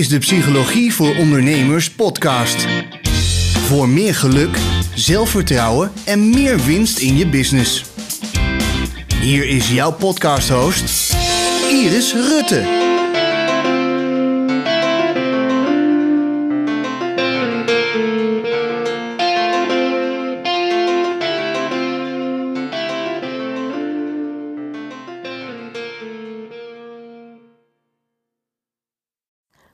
is 0.00 0.08
de 0.08 0.18
Psychologie 0.18 0.94
voor 0.94 1.16
Ondernemers 1.16 1.90
podcast. 1.90 2.66
Voor 3.66 3.88
meer 3.88 4.14
geluk, 4.14 4.58
zelfvertrouwen 4.94 5.92
en 6.04 6.30
meer 6.30 6.64
winst 6.64 6.98
in 6.98 7.16
je 7.16 7.26
business. 7.26 7.84
Hier 9.20 9.48
is 9.48 9.70
jouw 9.70 9.92
podcast-host, 9.92 11.14
Iris 11.70 12.14
Rutte. 12.14 12.79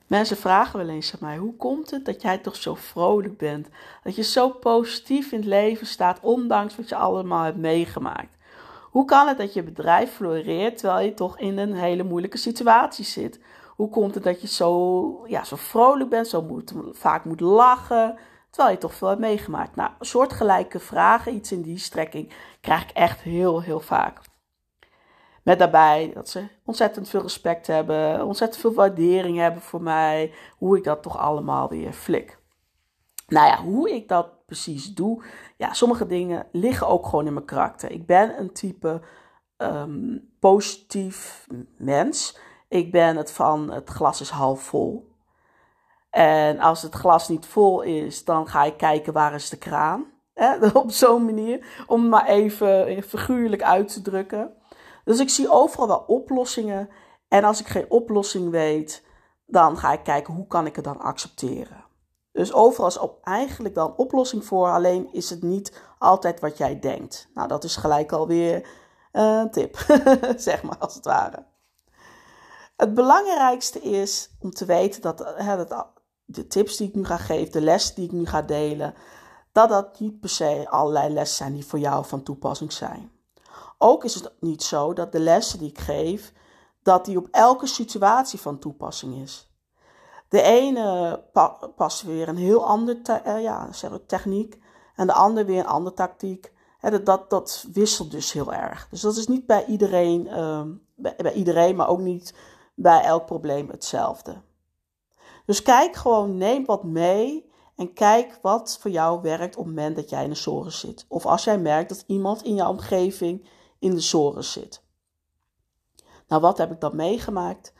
Mensen 0.07 0.37
vragen 0.37 0.79
wel 0.79 0.89
eens 0.89 1.13
aan 1.13 1.27
mij: 1.27 1.37
hoe 1.37 1.55
komt 1.55 1.91
het 1.91 2.05
dat 2.05 2.21
jij 2.21 2.37
toch 2.37 2.55
zo 2.55 2.75
vrolijk 2.75 3.37
bent? 3.37 3.67
Dat 4.03 4.15
je 4.15 4.23
zo 4.23 4.49
positief 4.49 5.31
in 5.31 5.37
het 5.37 5.47
leven 5.47 5.87
staat, 5.87 6.19
ondanks 6.21 6.75
wat 6.75 6.89
je 6.89 6.95
allemaal 6.95 7.43
hebt 7.43 7.57
meegemaakt. 7.57 8.37
Hoe 8.83 9.05
kan 9.05 9.27
het 9.27 9.37
dat 9.37 9.53
je 9.53 9.63
bedrijf 9.63 10.11
floreert 10.11 10.77
terwijl 10.77 11.05
je 11.05 11.13
toch 11.13 11.39
in 11.39 11.57
een 11.57 11.73
hele 11.73 12.03
moeilijke 12.03 12.37
situatie 12.37 13.05
zit? 13.05 13.39
Hoe 13.75 13.89
komt 13.89 14.15
het 14.15 14.23
dat 14.23 14.41
je 14.41 14.47
zo, 14.47 15.23
ja, 15.27 15.43
zo 15.43 15.55
vrolijk 15.55 16.09
bent, 16.09 16.27
zo 16.27 16.41
moet, 16.41 16.73
vaak 16.91 17.25
moet 17.25 17.39
lachen, 17.39 18.17
terwijl 18.49 18.75
je 18.75 18.81
toch 18.81 18.93
veel 18.93 19.07
hebt 19.07 19.19
meegemaakt? 19.19 19.75
Nou, 19.75 19.91
soortgelijke 19.99 20.79
vragen, 20.79 21.35
iets 21.35 21.51
in 21.51 21.61
die 21.61 21.77
strekking, 21.77 22.33
krijg 22.61 22.83
ik 22.83 22.89
echt 22.89 23.21
heel, 23.21 23.61
heel 23.61 23.79
vaak. 23.79 24.19
Met 25.47 25.59
daarbij 25.59 26.11
dat 26.13 26.29
ze 26.29 26.47
ontzettend 26.65 27.09
veel 27.09 27.21
respect 27.21 27.67
hebben, 27.67 28.25
ontzettend 28.25 28.61
veel 28.61 28.73
waardering 28.73 29.37
hebben 29.37 29.61
voor 29.61 29.81
mij, 29.81 30.33
hoe 30.57 30.77
ik 30.77 30.83
dat 30.83 31.01
toch 31.03 31.17
allemaal 31.17 31.69
weer 31.69 31.93
flik. 31.93 32.39
Nou 33.27 33.47
ja, 33.47 33.61
hoe 33.61 33.95
ik 33.95 34.07
dat 34.07 34.45
precies 34.45 34.93
doe, 34.93 35.23
ja, 35.57 35.73
sommige 35.73 36.05
dingen 36.05 36.47
liggen 36.51 36.87
ook 36.87 37.05
gewoon 37.05 37.27
in 37.27 37.33
mijn 37.33 37.45
karakter. 37.45 37.91
Ik 37.91 38.05
ben 38.05 38.39
een 38.39 38.53
type 38.53 39.01
um, 39.57 40.29
positief 40.39 41.47
mens. 41.77 42.37
Ik 42.67 42.91
ben 42.91 43.15
het 43.15 43.31
van 43.31 43.71
het 43.71 43.89
glas 43.89 44.21
is 44.21 44.29
half 44.29 44.61
vol. 44.61 45.11
En 46.09 46.59
als 46.59 46.81
het 46.81 46.93
glas 46.93 47.27
niet 47.27 47.45
vol 47.45 47.81
is, 47.81 48.25
dan 48.25 48.47
ga 48.47 48.63
ik 48.63 48.77
kijken 48.77 49.13
waar 49.13 49.33
is 49.33 49.49
de 49.49 49.57
kraan. 49.57 50.05
Hè? 50.33 50.67
Op 50.73 50.91
zo'n 50.91 51.25
manier, 51.25 51.83
om 51.87 52.09
maar 52.09 52.25
even 52.25 53.03
figuurlijk 53.03 53.63
uit 53.63 53.93
te 53.93 54.01
drukken. 54.01 54.56
Dus 55.07 55.19
ik 55.19 55.29
zie 55.29 55.51
overal 55.51 55.87
wel 55.87 56.03
oplossingen. 56.07 56.89
En 57.27 57.43
als 57.43 57.59
ik 57.59 57.67
geen 57.67 57.85
oplossing 57.89 58.49
weet, 58.49 59.03
dan 59.45 59.77
ga 59.77 59.91
ik 59.91 60.03
kijken 60.03 60.33
hoe 60.33 60.47
kan 60.47 60.65
ik 60.65 60.75
het 60.75 60.85
dan 60.85 60.99
accepteren. 60.99 61.85
Dus 62.31 62.53
overal 62.53 62.87
is 62.87 62.97
op 62.97 63.23
eigenlijk 63.23 63.75
wel 63.75 63.87
een 63.87 63.97
oplossing 63.97 64.45
voor, 64.45 64.67
alleen 64.67 65.13
is 65.13 65.29
het 65.29 65.41
niet 65.41 65.81
altijd 65.99 66.39
wat 66.39 66.57
jij 66.57 66.79
denkt. 66.79 67.29
Nou, 67.33 67.47
dat 67.47 67.63
is 67.63 67.75
gelijk 67.75 68.11
alweer 68.11 68.67
een 69.11 69.51
tip, 69.51 69.77
zeg 70.37 70.63
maar 70.63 70.77
als 70.77 70.95
het 70.95 71.05
ware. 71.05 71.45
Het 72.75 72.93
belangrijkste 72.93 73.79
is 73.79 74.29
om 74.39 74.51
te 74.51 74.65
weten 74.65 75.01
dat, 75.01 75.17
de 76.25 76.47
tips 76.47 76.77
die 76.77 76.87
ik 76.87 76.95
nu 76.95 77.05
ga 77.05 77.17
geven, 77.17 77.51
de 77.51 77.61
les 77.61 77.93
die 77.93 78.05
ik 78.05 78.11
nu 78.11 78.25
ga 78.25 78.41
delen, 78.41 78.93
dat 79.51 79.69
dat 79.69 79.99
niet 79.99 80.19
per 80.19 80.29
se 80.29 80.69
allerlei 80.69 81.13
lessen 81.13 81.37
zijn 81.37 81.53
die 81.53 81.65
voor 81.65 81.79
jou 81.79 82.05
van 82.05 82.23
toepassing 82.23 82.73
zijn. 82.73 83.16
Ook 83.77 84.03
is 84.03 84.15
het 84.15 84.33
niet 84.39 84.63
zo 84.63 84.93
dat 84.93 85.11
de 85.11 85.19
lessen 85.19 85.59
die 85.59 85.69
ik 85.69 85.79
geef, 85.79 86.33
dat 86.83 87.05
die 87.05 87.17
op 87.17 87.27
elke 87.31 87.67
situatie 87.67 88.39
van 88.39 88.59
toepassing 88.59 89.21
is. 89.21 89.51
De 90.29 90.41
ene 90.41 91.23
past 91.75 92.01
weer 92.01 92.27
een 92.27 92.37
heel 92.37 92.65
andere 92.65 93.21
uh, 93.25 93.41
ja, 93.41 93.69
techniek 94.05 94.59
en 94.95 95.07
de 95.07 95.13
ander 95.13 95.45
weer 95.45 95.59
een 95.59 95.65
andere 95.65 95.95
tactiek. 95.95 96.53
dat, 97.03 97.29
dat, 97.29 97.65
wisselt 97.73 98.11
dus 98.11 98.31
heel 98.31 98.53
erg. 98.53 98.87
Dus 98.89 99.01
dat 99.01 99.15
is 99.15 99.27
niet 99.27 99.45
bij 99.45 99.65
iedereen, 99.65 100.27
ehm, 100.27 100.71
bij, 100.95 101.15
bij 101.17 101.33
iedereen, 101.33 101.75
maar 101.75 101.87
ook 101.87 101.99
niet 101.99 102.33
bij 102.75 103.01
elk 103.01 103.25
probleem 103.25 103.69
hetzelfde. 103.69 104.41
Dus 105.45 105.61
kijk 105.61 105.95
gewoon, 105.95 106.37
neem 106.37 106.65
wat 106.65 106.83
mee 106.83 107.51
en 107.75 107.93
kijk 107.93 108.39
wat 108.41 108.77
voor 108.79 108.91
jou 108.91 109.21
werkt 109.21 109.57
op 109.57 109.65
het 109.65 109.75
moment 109.75 109.95
dat 109.95 110.09
jij 110.09 110.23
in 110.23 110.29
de 110.29 110.35
zorgen 110.35 110.71
zit. 110.71 111.05
Of 111.07 111.25
als 111.25 111.43
jij 111.43 111.59
merkt 111.59 111.89
dat 111.89 112.03
iemand 112.07 112.43
in 112.43 112.55
jouw 112.55 112.69
omgeving 112.69 113.47
in 113.79 113.93
de 113.93 113.99
zorgen 113.99 114.43
zit. 114.43 114.83
Nou, 116.27 116.41
wat 116.41 116.57
heb 116.57 116.71
ik 116.71 116.79
dan 116.79 116.95
meegemaakt? 116.95 117.73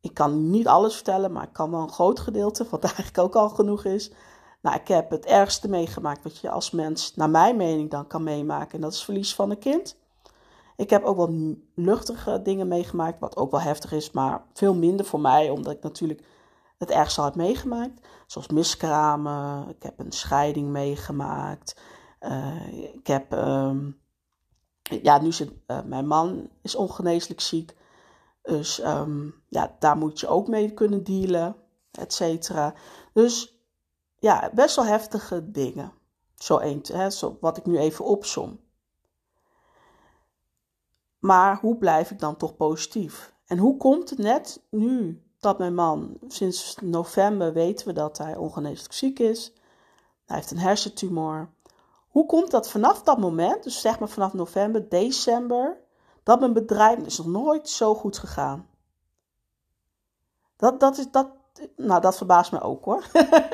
Ik 0.00 0.14
kan 0.14 0.50
niet 0.50 0.66
alles 0.66 0.94
vertellen, 0.94 1.32
maar 1.32 1.42
ik 1.42 1.52
kan 1.52 1.70
wel 1.70 1.80
een 1.80 1.92
groot 1.92 2.20
gedeelte, 2.20 2.66
wat 2.70 2.84
eigenlijk 2.94 3.18
ook 3.18 3.36
al 3.36 3.48
genoeg 3.48 3.84
is. 3.84 4.12
Nou, 4.62 4.76
ik 4.76 4.88
heb 4.88 5.10
het 5.10 5.26
ergste 5.26 5.68
meegemaakt 5.68 6.22
wat 6.22 6.38
je 6.38 6.50
als 6.50 6.70
mens, 6.70 7.14
naar 7.14 7.30
mijn 7.30 7.56
mening, 7.56 7.90
dan 7.90 8.06
kan 8.06 8.22
meemaken. 8.22 8.74
En 8.74 8.80
dat 8.80 8.92
is 8.92 9.04
verlies 9.04 9.34
van 9.34 9.50
een 9.50 9.58
kind. 9.58 9.96
Ik 10.76 10.90
heb 10.90 11.04
ook 11.04 11.16
wel 11.16 11.56
luchtige 11.74 12.42
dingen 12.42 12.68
meegemaakt, 12.68 13.20
wat 13.20 13.36
ook 13.36 13.50
wel 13.50 13.60
heftig 13.60 13.92
is, 13.92 14.10
maar 14.10 14.42
veel 14.52 14.74
minder 14.74 15.06
voor 15.06 15.20
mij, 15.20 15.50
omdat 15.50 15.72
ik 15.72 15.82
natuurlijk 15.82 16.22
het 16.78 16.90
ergste 16.90 17.20
had 17.20 17.36
meegemaakt. 17.36 18.06
Zoals 18.26 18.48
miskramen, 18.48 19.68
ik 19.68 19.82
heb 19.82 19.98
een 19.98 20.12
scheiding 20.12 20.68
meegemaakt. 20.68 21.80
Uh, 22.20 22.94
ik 22.94 23.06
heb 23.06 23.32
ehm, 23.32 23.90
ja, 24.88 25.20
nu 25.20 25.32
zit 25.32 25.52
uh, 25.66 25.82
mijn 25.82 26.06
man 26.06 26.50
is 26.62 26.74
ongeneeslijk 26.74 27.40
ziek. 27.40 27.76
Dus 28.42 28.82
um, 28.84 29.34
ja, 29.48 29.76
daar 29.78 29.96
moet 29.96 30.20
je 30.20 30.28
ook 30.28 30.48
mee 30.48 30.74
kunnen 30.74 31.04
dealen, 31.04 31.56
et 31.90 32.12
cetera. 32.12 32.74
Dus 33.12 33.58
ja, 34.18 34.50
best 34.54 34.76
wel 34.76 34.84
heftige 34.84 35.50
dingen. 35.50 35.92
Zo 36.34 36.58
eentje, 36.58 36.94
hè, 36.94 37.10
zo, 37.10 37.36
wat 37.40 37.56
ik 37.56 37.66
nu 37.66 37.78
even 37.78 38.04
opsom. 38.04 38.60
Maar 41.18 41.58
hoe 41.60 41.76
blijf 41.76 42.10
ik 42.10 42.18
dan 42.18 42.36
toch 42.36 42.56
positief? 42.56 43.34
En 43.46 43.58
hoe 43.58 43.76
komt 43.76 44.10
het 44.10 44.18
net 44.18 44.62
nu 44.70 45.22
dat 45.38 45.58
mijn 45.58 45.74
man, 45.74 46.18
sinds 46.26 46.76
november 46.80 47.52
weten 47.52 47.86
we 47.86 47.92
dat 47.92 48.18
hij 48.18 48.36
ongeneeslijk 48.36 48.92
ziek 48.92 49.18
is. 49.18 49.52
Hij 50.24 50.36
heeft 50.36 50.50
een 50.50 50.58
hersentumor. 50.58 51.50
Hoe 52.08 52.26
komt 52.26 52.50
dat 52.50 52.70
vanaf 52.70 53.02
dat 53.02 53.18
moment, 53.18 53.62
dus 53.62 53.80
zeg 53.80 53.98
maar 53.98 54.08
vanaf 54.08 54.32
november, 54.32 54.88
december, 54.88 55.76
dat 56.22 56.40
mijn 56.40 56.52
bedrijf 56.52 56.98
is 56.98 57.18
nog 57.18 57.26
nooit 57.26 57.68
zo 57.68 57.94
goed 57.94 58.18
gegaan? 58.18 58.68
Dat, 60.56 60.80
dat, 60.80 60.98
is, 60.98 61.10
dat, 61.10 61.28
nou, 61.76 62.00
dat 62.00 62.16
verbaast 62.16 62.52
me 62.52 62.60
ook 62.60 62.84
hoor. 62.84 63.04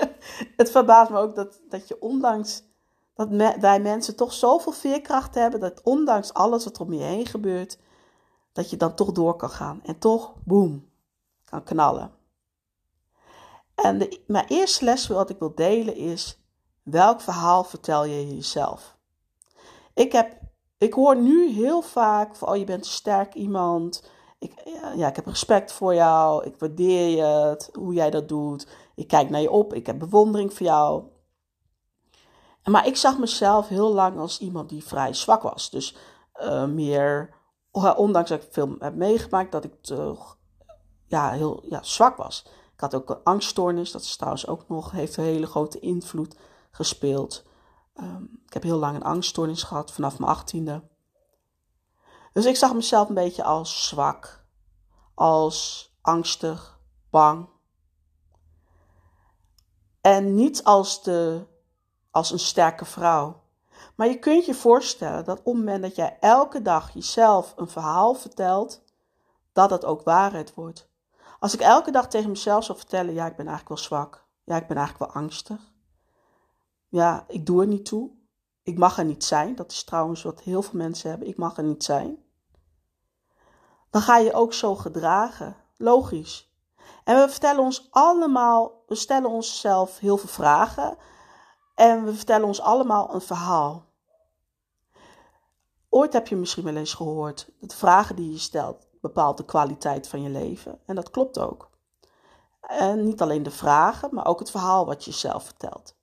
het 0.56 0.70
verbaast 0.70 1.10
me 1.10 1.19
ook 1.19 1.34
dat, 1.34 1.60
dat 1.69 1.88
je 1.88 2.00
ondanks 2.00 2.62
dat 3.15 3.28
wij 3.60 3.81
mensen 3.81 4.16
toch 4.16 4.32
zoveel 4.32 4.72
veerkracht 4.72 5.34
hebben, 5.34 5.60
dat 5.60 5.82
ondanks 5.82 6.32
alles 6.32 6.65
wat 6.65 6.76
er 6.76 6.82
om 6.82 6.92
je 6.92 7.03
heen 7.03 7.26
gebeurt, 7.26 7.78
dat 8.53 8.71
je 8.71 8.76
dan 8.76 8.94
toch 8.94 9.12
door 9.12 9.36
kan 9.36 9.50
gaan 9.50 9.81
en 9.84 9.98
toch, 9.98 10.34
boem, 10.44 10.91
kan 11.44 11.62
knallen. 11.62 12.12
En 13.75 13.98
de, 13.98 14.21
mijn 14.26 14.47
eerste 14.47 14.84
les 14.84 15.06
wat 15.06 15.31
ik 15.31 15.38
wil 15.38 15.54
delen 15.54 15.97
is, 15.97 16.44
Welk 16.84 17.21
verhaal 17.21 17.65
vertel 17.65 18.05
je 18.05 18.34
jezelf? 18.34 18.97
Ik, 19.95 20.12
heb, 20.12 20.39
ik 20.78 20.95
hoor 20.95 21.17
nu 21.17 21.50
heel 21.50 21.83
vaak 21.83 22.37
van, 22.37 22.49
oh 22.49 22.56
je 22.56 22.65
bent 22.65 22.84
een 22.84 22.91
sterk 22.91 23.34
iemand. 23.34 24.11
Ik, 24.39 24.53
ja, 24.97 25.09
ik 25.09 25.17
heb 25.17 25.27
respect 25.27 25.72
voor 25.72 25.95
jou. 25.95 26.45
Ik 26.45 26.59
waardeer 26.59 27.17
je, 27.17 27.22
het, 27.22 27.71
hoe 27.72 27.95
jij 27.95 28.11
dat 28.11 28.28
doet. 28.28 28.69
Ik 28.95 29.09
kijk 29.09 29.31
naar 29.31 29.41
je 29.41 29.50
op. 29.50 29.75
Ik 29.75 29.87
heb 29.87 29.99
bewondering 29.99 30.55
voor 30.55 30.67
jou. 30.67 31.05
Maar 32.65 32.87
ik 32.87 32.97
zag 32.97 33.19
mezelf 33.19 33.69
heel 33.69 33.93
lang 33.93 34.19
als 34.19 34.39
iemand 34.39 34.69
die 34.69 34.84
vrij 34.84 35.15
zwak 35.15 35.43
was. 35.43 35.71
Dus 35.71 35.97
uh, 36.43 36.65
meer, 36.65 37.34
ondanks 37.97 38.28
dat 38.28 38.43
ik 38.43 38.53
veel 38.53 38.77
heb 38.78 38.95
meegemaakt, 38.95 39.53
dat 39.53 39.65
ik 39.65 39.83
toch 39.83 40.39
ja, 41.07 41.31
heel 41.31 41.63
ja, 41.69 41.83
zwak 41.83 42.16
was. 42.16 42.47
Ik 42.75 42.81
had 42.81 42.95
ook 42.95 43.10
een 43.10 43.22
angststoornis. 43.25 43.91
Dat 43.91 44.03
is 44.03 44.16
trouwens 44.16 44.47
ook 44.47 44.69
nog, 44.69 44.91
heeft 44.91 45.16
een 45.16 45.25
hele 45.25 45.47
grote 45.47 45.78
invloed 45.78 46.36
gespeeld. 46.74 47.44
Um, 48.00 48.42
ik 48.47 48.53
heb 48.53 48.62
heel 48.62 48.78
lang 48.78 48.97
een 48.97 49.03
angststoornis 49.03 49.62
gehad 49.62 49.92
vanaf 49.92 50.18
mijn 50.18 50.30
achttiende. 50.30 50.82
Dus 52.32 52.44
ik 52.44 52.56
zag 52.56 52.74
mezelf 52.74 53.09
een 53.09 53.15
beetje 53.15 53.44
als 53.44 53.88
zwak, 53.88 54.44
als 55.15 55.91
angstig, 56.00 56.78
bang. 57.10 57.48
En 60.00 60.34
niet 60.34 60.65
als, 60.65 61.03
de, 61.03 61.47
als 62.10 62.30
een 62.30 62.38
sterke 62.38 62.84
vrouw. 62.84 63.42
Maar 63.94 64.09
je 64.09 64.18
kunt 64.18 64.47
je 64.47 64.54
voorstellen 64.54 65.24
dat 65.24 65.38
op 65.38 65.44
het 65.44 65.54
moment 65.54 65.82
dat 65.82 65.97
jij 65.97 66.16
elke 66.21 66.62
dag 66.62 66.94
jezelf 66.94 67.53
een 67.56 67.68
verhaal 67.68 68.15
vertelt, 68.15 68.82
dat 69.53 69.71
het 69.71 69.84
ook 69.84 70.03
waarheid 70.03 70.54
wordt. 70.54 70.88
Als 71.38 71.54
ik 71.54 71.60
elke 71.60 71.91
dag 71.91 72.09
tegen 72.09 72.30
mezelf 72.30 72.65
zou 72.65 72.78
vertellen, 72.78 73.15
ja, 73.15 73.26
ik 73.26 73.36
ben 73.36 73.47
eigenlijk 73.47 73.68
wel 73.68 73.86
zwak. 73.88 74.24
Ja, 74.44 74.56
ik 74.56 74.66
ben 74.66 74.76
eigenlijk 74.76 75.12
wel 75.12 75.22
angstig 75.22 75.73
ja, 76.95 77.25
ik 77.29 77.47
doe 77.47 77.61
er 77.61 77.67
niet 77.67 77.85
toe. 77.85 78.11
Ik 78.63 78.79
mag 78.79 78.99
er 78.99 79.05
niet 79.05 79.25
zijn. 79.25 79.55
Dat 79.55 79.73
is 79.73 79.85
trouwens 79.85 80.23
wat 80.23 80.41
heel 80.41 80.63
veel 80.63 80.79
mensen 80.79 81.11
hebben. 81.11 81.29
Ik 81.29 81.37
mag 81.37 81.57
er 81.57 81.65
niet 81.65 81.85
zijn. 81.85 82.19
Dan 83.91 84.03
ga 84.03 84.19
je 84.19 84.33
ook 84.33 84.53
zo 84.53 84.75
gedragen. 84.75 85.57
Logisch. 85.77 86.53
En 87.05 87.21
we 87.21 87.29
vertellen 87.29 87.63
ons 87.63 87.89
allemaal, 87.91 88.83
we 88.87 88.95
stellen 88.95 89.31
onszelf 89.31 89.99
heel 89.99 90.17
veel 90.17 90.29
vragen. 90.29 90.97
En 91.75 92.05
we 92.05 92.15
vertellen 92.15 92.47
ons 92.47 92.61
allemaal 92.61 93.15
een 93.15 93.21
verhaal. 93.21 93.87
Ooit 95.89 96.13
heb 96.13 96.29
je 96.29 96.37
misschien 96.37 96.65
wel 96.65 96.77
eens 96.77 96.95
gehoord, 96.95 97.51
de 97.61 97.75
vragen 97.75 98.17
die 98.17 98.31
je 98.31 98.39
stelt 98.39 98.87
bepaalt 99.01 99.37
de 99.37 99.45
kwaliteit 99.45 100.09
van 100.09 100.23
je 100.23 100.29
leven. 100.29 100.81
En 100.87 100.95
dat 100.95 101.11
klopt 101.11 101.39
ook. 101.39 101.71
En 102.61 103.05
niet 103.05 103.21
alleen 103.21 103.43
de 103.43 103.51
vragen, 103.51 104.15
maar 104.15 104.27
ook 104.27 104.39
het 104.39 104.51
verhaal 104.51 104.87
wat 104.87 105.05
je 105.05 105.13
zelf 105.13 105.45
vertelt. 105.45 105.97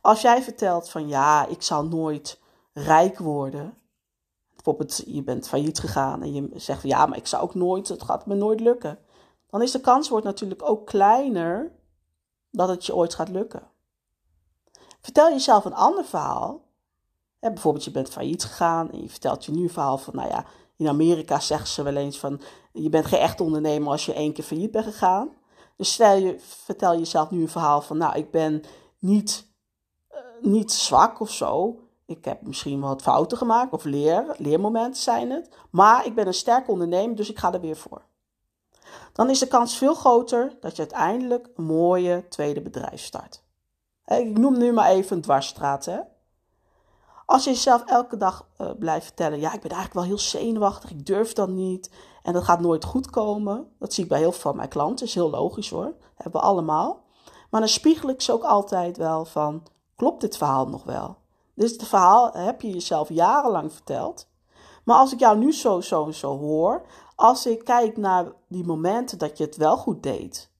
Als 0.00 0.20
jij 0.20 0.42
vertelt 0.42 0.90
van 0.90 1.08
ja, 1.08 1.46
ik 1.46 1.62
zal 1.62 1.84
nooit 1.84 2.40
rijk 2.72 3.18
worden. 3.18 3.74
Bijvoorbeeld, 4.54 5.02
je 5.06 5.22
bent 5.22 5.48
failliet 5.48 5.78
gegaan 5.78 6.22
en 6.22 6.32
je 6.32 6.50
zegt 6.54 6.80
van 6.80 6.90
ja, 6.90 7.06
maar 7.06 7.18
ik 7.18 7.26
zou 7.26 7.42
ook 7.42 7.54
nooit, 7.54 7.88
het 7.88 8.02
gaat 8.02 8.26
me 8.26 8.34
nooit 8.34 8.60
lukken. 8.60 8.98
Dan 9.50 9.62
is 9.62 9.70
de 9.70 9.80
kans 9.80 10.08
wordt 10.08 10.24
natuurlijk 10.24 10.62
ook 10.62 10.86
kleiner 10.86 11.72
dat 12.50 12.68
het 12.68 12.86
je 12.86 12.94
ooit 12.94 13.14
gaat 13.14 13.28
lukken. 13.28 13.62
Vertel 15.00 15.30
jezelf 15.30 15.64
een 15.64 15.74
ander 15.74 16.04
verhaal. 16.04 16.60
bijvoorbeeld, 17.40 17.84
je 17.84 17.90
bent 17.90 18.08
failliet 18.08 18.44
gegaan 18.44 18.90
en 18.90 19.02
je 19.02 19.08
vertelt 19.08 19.44
je 19.44 19.52
nu 19.52 19.62
een 19.62 19.70
verhaal 19.70 19.98
van, 19.98 20.14
nou 20.14 20.28
ja, 20.28 20.44
in 20.76 20.88
Amerika 20.88 21.40
zeggen 21.40 21.68
ze 21.68 21.82
wel 21.82 21.96
eens 21.96 22.18
van, 22.18 22.40
je 22.72 22.88
bent 22.88 23.06
geen 23.06 23.20
echt 23.20 23.40
ondernemer 23.40 23.90
als 23.90 24.06
je 24.06 24.14
één 24.14 24.32
keer 24.32 24.44
failliet 24.44 24.70
bent 24.70 24.84
gegaan. 24.84 25.30
Dus 25.76 25.92
stel 25.92 26.16
je, 26.16 26.36
vertel 26.38 26.98
jezelf 26.98 27.30
nu 27.30 27.40
een 27.40 27.48
verhaal 27.48 27.80
van, 27.80 27.96
nou, 27.96 28.16
ik 28.16 28.30
ben 28.30 28.62
niet, 28.98 29.49
niet 30.42 30.72
zwak 30.72 31.20
of 31.20 31.30
zo. 31.30 31.80
Ik 32.06 32.24
heb 32.24 32.42
misschien 32.42 32.80
wat 32.80 33.02
fouten 33.02 33.38
gemaakt 33.38 33.72
of 33.72 33.84
leer, 33.84 34.34
leermomenten 34.36 35.02
zijn 35.02 35.30
het. 35.30 35.48
Maar 35.70 36.06
ik 36.06 36.14
ben 36.14 36.26
een 36.26 36.34
sterk 36.34 36.68
ondernemer, 36.68 37.16
dus 37.16 37.30
ik 37.30 37.38
ga 37.38 37.52
er 37.52 37.60
weer 37.60 37.76
voor. 37.76 38.02
Dan 39.12 39.30
is 39.30 39.38
de 39.38 39.46
kans 39.46 39.76
veel 39.76 39.94
groter 39.94 40.56
dat 40.60 40.76
je 40.76 40.82
uiteindelijk 40.82 41.48
een 41.54 41.64
mooie 41.64 42.28
tweede 42.28 42.60
bedrijf 42.60 43.00
start. 43.00 43.42
Ik 44.06 44.38
noem 44.38 44.58
nu 44.58 44.72
maar 44.72 44.88
even 44.88 45.16
een 45.16 45.22
dwarsstraat. 45.22 45.84
Hè? 45.84 45.98
Als 47.26 47.44
je 47.44 47.50
jezelf 47.50 47.84
elke 47.84 48.16
dag 48.16 48.48
uh, 48.58 48.70
blijft 48.78 49.04
vertellen: 49.04 49.40
ja, 49.40 49.52
ik 49.52 49.60
ben 49.60 49.70
eigenlijk 49.70 49.94
wel 49.94 50.04
heel 50.04 50.18
zenuwachtig, 50.18 50.90
ik 50.90 51.06
durf 51.06 51.32
dat 51.32 51.48
niet 51.48 51.90
en 52.22 52.32
dat 52.32 52.44
gaat 52.44 52.60
nooit 52.60 52.84
goed 52.84 53.10
komen. 53.10 53.72
Dat 53.78 53.92
zie 53.92 54.02
ik 54.02 54.08
bij 54.08 54.18
heel 54.18 54.32
veel 54.32 54.40
van 54.40 54.56
mijn 54.56 54.68
klanten, 54.68 55.06
is 55.06 55.14
heel 55.14 55.30
logisch 55.30 55.70
hoor, 55.70 55.94
hebben 56.14 56.40
we 56.40 56.46
allemaal. 56.46 57.04
Maar 57.50 57.60
dan 57.60 57.68
spiegel 57.68 58.08
ik 58.08 58.20
ze 58.20 58.32
ook 58.32 58.42
altijd 58.42 58.96
wel 58.96 59.24
van: 59.24 59.62
klopt 60.00 60.20
dit 60.20 60.36
verhaal 60.36 60.68
nog 60.68 60.84
wel? 60.84 61.16
Dit 61.54 61.70
het 61.70 61.88
verhaal 61.88 62.32
heb 62.32 62.60
je 62.60 62.70
jezelf 62.70 63.08
jarenlang 63.08 63.72
verteld. 63.72 64.28
Maar 64.84 64.96
als 64.96 65.12
ik 65.12 65.18
jou 65.18 65.38
nu 65.38 65.52
zo, 65.52 65.80
zo, 65.80 66.10
zo 66.10 66.38
hoor, 66.38 66.82
als 67.14 67.46
ik 67.46 67.64
kijk 67.64 67.96
naar 67.96 68.32
die 68.48 68.64
momenten 68.64 69.18
dat 69.18 69.38
je 69.38 69.44
het 69.44 69.56
wel 69.56 69.76
goed 69.76 70.02
deed, 70.02 70.50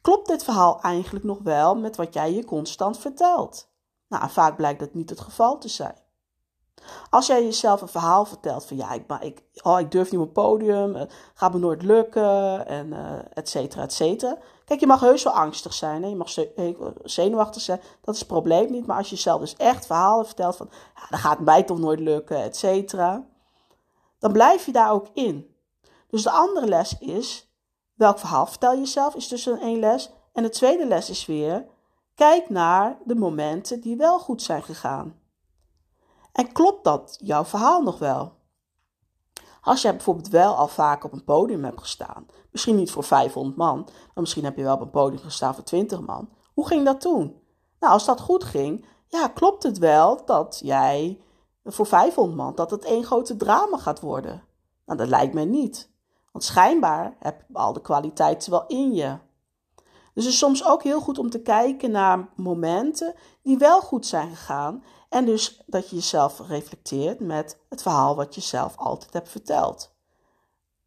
klopt 0.00 0.28
dit 0.28 0.44
verhaal 0.44 0.80
eigenlijk 0.80 1.24
nog 1.24 1.38
wel 1.38 1.76
met 1.76 1.96
wat 1.96 2.14
jij 2.14 2.32
je 2.32 2.44
constant 2.44 2.98
vertelt? 2.98 3.70
Nou, 4.08 4.30
vaak 4.30 4.56
blijkt 4.56 4.80
dat 4.80 4.94
niet 4.94 5.10
het 5.10 5.20
geval 5.20 5.58
te 5.58 5.68
zijn. 5.68 5.98
Als 7.10 7.26
jij 7.26 7.42
jezelf 7.42 7.80
een 7.80 7.88
verhaal 7.88 8.24
vertelt 8.24 8.64
van 8.64 8.76
ja, 8.76 8.92
ik, 8.92 9.06
maar 9.06 9.24
ik, 9.24 9.42
oh, 9.62 9.80
ik 9.80 9.90
durf 9.90 10.10
niet 10.10 10.20
op 10.20 10.26
het 10.26 10.34
podium, 10.34 10.94
het 10.94 11.12
gaat 11.34 11.52
me 11.52 11.58
nooit 11.58 11.82
lukken, 11.82 12.66
en 12.66 12.86
uh, 12.86 13.18
et 13.32 13.48
cetera, 13.48 13.82
et 13.82 13.92
cetera. 13.92 14.38
Kijk, 14.70 14.82
je 14.82 14.88
mag 14.88 15.00
heus 15.00 15.22
wel 15.22 15.32
angstig 15.32 15.74
zijn, 15.74 16.02
hè? 16.02 16.08
je 16.08 16.16
mag 16.16 16.30
zenuwachtig 17.02 17.62
zijn, 17.62 17.80
dat 18.00 18.14
is 18.14 18.20
het 18.20 18.28
probleem 18.28 18.70
niet. 18.70 18.86
Maar 18.86 18.96
als 18.96 19.08
je 19.08 19.14
jezelf 19.14 19.40
dus 19.40 19.56
echt 19.56 19.86
verhalen 19.86 20.26
vertelt 20.26 20.56
van 20.56 20.68
ja, 20.94 21.06
dat 21.08 21.20
gaat 21.20 21.40
mij 21.40 21.62
toch 21.62 21.78
nooit 21.78 22.00
lukken, 22.00 22.42
et 22.42 22.56
cetera, 22.56 23.26
dan 24.18 24.32
blijf 24.32 24.66
je 24.66 24.72
daar 24.72 24.92
ook 24.92 25.06
in. 25.12 25.54
Dus 26.08 26.22
de 26.22 26.30
andere 26.30 26.66
les 26.66 26.98
is, 26.98 27.50
welk 27.94 28.18
verhaal 28.18 28.46
vertel 28.46 28.72
je 28.72 28.78
jezelf, 28.78 29.14
is 29.14 29.46
een 29.46 29.60
één 29.60 29.78
les. 29.78 30.10
En 30.32 30.42
de 30.42 30.48
tweede 30.48 30.86
les 30.86 31.10
is 31.10 31.26
weer, 31.26 31.66
Kijk 32.14 32.48
naar 32.48 32.98
de 33.04 33.14
momenten 33.14 33.80
die 33.80 33.96
wel 33.96 34.18
goed 34.18 34.42
zijn 34.42 34.62
gegaan. 34.62 35.20
En 36.32 36.52
klopt 36.52 36.84
dat 36.84 37.18
jouw 37.22 37.44
verhaal 37.44 37.82
nog 37.82 37.98
wel? 37.98 38.32
Als 39.62 39.82
jij 39.82 39.92
bijvoorbeeld 39.92 40.28
wel 40.28 40.54
al 40.54 40.68
vaak 40.68 41.04
op 41.04 41.12
een 41.12 41.24
podium 41.24 41.64
hebt 41.64 41.80
gestaan, 41.80 42.26
misschien 42.50 42.76
niet 42.76 42.90
voor 42.90 43.04
500 43.04 43.56
man, 43.56 43.76
maar 43.84 44.10
misschien 44.14 44.44
heb 44.44 44.56
je 44.56 44.62
wel 44.62 44.74
op 44.74 44.80
een 44.80 44.90
podium 44.90 45.22
gestaan 45.22 45.54
voor 45.54 45.64
20 45.64 46.00
man. 46.00 46.28
Hoe 46.54 46.66
ging 46.66 46.84
dat 46.84 47.00
toen? 47.00 47.36
Nou, 47.80 47.92
als 47.92 48.04
dat 48.04 48.20
goed 48.20 48.44
ging, 48.44 48.84
ja, 49.06 49.28
klopt 49.28 49.62
het 49.62 49.78
wel 49.78 50.24
dat 50.24 50.60
jij 50.64 51.20
voor 51.64 51.86
500 51.86 52.36
man, 52.36 52.54
dat 52.54 52.70
het 52.70 52.84
één 52.84 53.04
grote 53.04 53.36
drama 53.36 53.76
gaat 53.76 54.00
worden? 54.00 54.42
Nou, 54.86 54.98
dat 54.98 55.08
lijkt 55.08 55.34
mij 55.34 55.44
niet. 55.44 55.90
Want 56.32 56.44
schijnbaar 56.44 57.16
heb 57.18 57.44
je 57.48 57.54
al 57.54 57.72
de 57.72 57.80
kwaliteiten 57.80 58.50
wel 58.50 58.66
in 58.66 58.92
je. 58.92 59.18
Dus 60.14 60.24
het 60.24 60.32
is 60.32 60.38
soms 60.38 60.66
ook 60.66 60.82
heel 60.82 61.00
goed 61.00 61.18
om 61.18 61.30
te 61.30 61.42
kijken 61.42 61.90
naar 61.90 62.28
momenten 62.36 63.14
die 63.42 63.58
wel 63.58 63.80
goed 63.80 64.06
zijn 64.06 64.28
gegaan. 64.28 64.84
En 65.10 65.24
dus 65.24 65.62
dat 65.66 65.88
je 65.90 65.96
jezelf 65.96 66.40
reflecteert 66.48 67.20
met 67.20 67.58
het 67.68 67.82
verhaal 67.82 68.16
wat 68.16 68.34
je 68.34 68.40
zelf 68.40 68.76
altijd 68.76 69.12
hebt 69.12 69.28
verteld. 69.28 69.92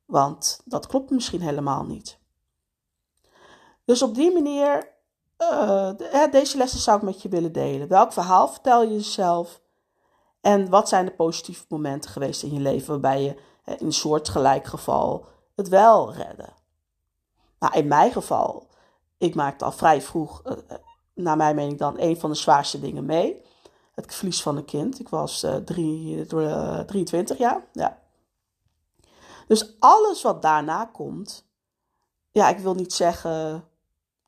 Want 0.05 0.61
dat 0.65 0.87
klopt 0.87 1.09
misschien 1.09 1.41
helemaal 1.41 1.83
niet. 1.83 2.17
Dus 3.85 4.01
op 4.01 4.15
die 4.15 4.33
manier, 4.33 4.91
uh, 5.37 5.91
deze 6.31 6.57
lessen 6.57 6.79
zou 6.79 6.97
ik 6.97 7.03
met 7.03 7.21
je 7.21 7.29
willen 7.29 7.51
delen. 7.51 7.87
Welk 7.87 8.13
verhaal 8.13 8.47
vertel 8.47 8.83
je 8.83 8.93
jezelf? 8.93 9.61
En 10.41 10.69
wat 10.69 10.89
zijn 10.89 11.05
de 11.05 11.11
positieve 11.11 11.65
momenten 11.67 12.11
geweest 12.11 12.43
in 12.43 12.53
je 12.53 12.59
leven 12.59 12.87
waarbij 12.87 13.23
je 13.23 13.35
in 13.77 13.85
een 13.85 13.93
soortgelijk 13.93 14.65
geval 14.65 15.25
het 15.55 15.67
wel 15.67 16.13
redde? 16.13 16.49
Nou, 17.59 17.73
in 17.73 17.87
mijn 17.87 18.11
geval 18.11 18.67
ik 19.23 19.35
maakte 19.35 19.65
al 19.65 19.71
vrij 19.71 20.01
vroeg, 20.01 20.41
uh, 20.45 20.53
naar 21.13 21.37
mijn 21.37 21.55
mening 21.55 21.79
dan, 21.79 21.99
een 21.99 22.19
van 22.19 22.29
de 22.29 22.35
zwaarste 22.35 22.79
dingen 22.79 23.05
mee. 23.05 23.41
Het 23.93 24.15
verlies 24.15 24.41
van 24.41 24.57
een 24.57 24.65
kind. 24.65 24.99
Ik 24.99 25.09
was 25.09 25.43
uh, 25.43 25.55
drie, 25.55 26.25
23 26.25 27.37
jaar. 27.37 27.67
Ja. 27.71 28.01
Dus 29.47 29.75
alles 29.79 30.21
wat 30.21 30.41
daarna 30.41 30.85
komt, 30.85 31.45
ja, 32.31 32.49
ik 32.49 32.57
wil 32.57 32.73
niet 32.73 32.93
zeggen, 32.93 33.67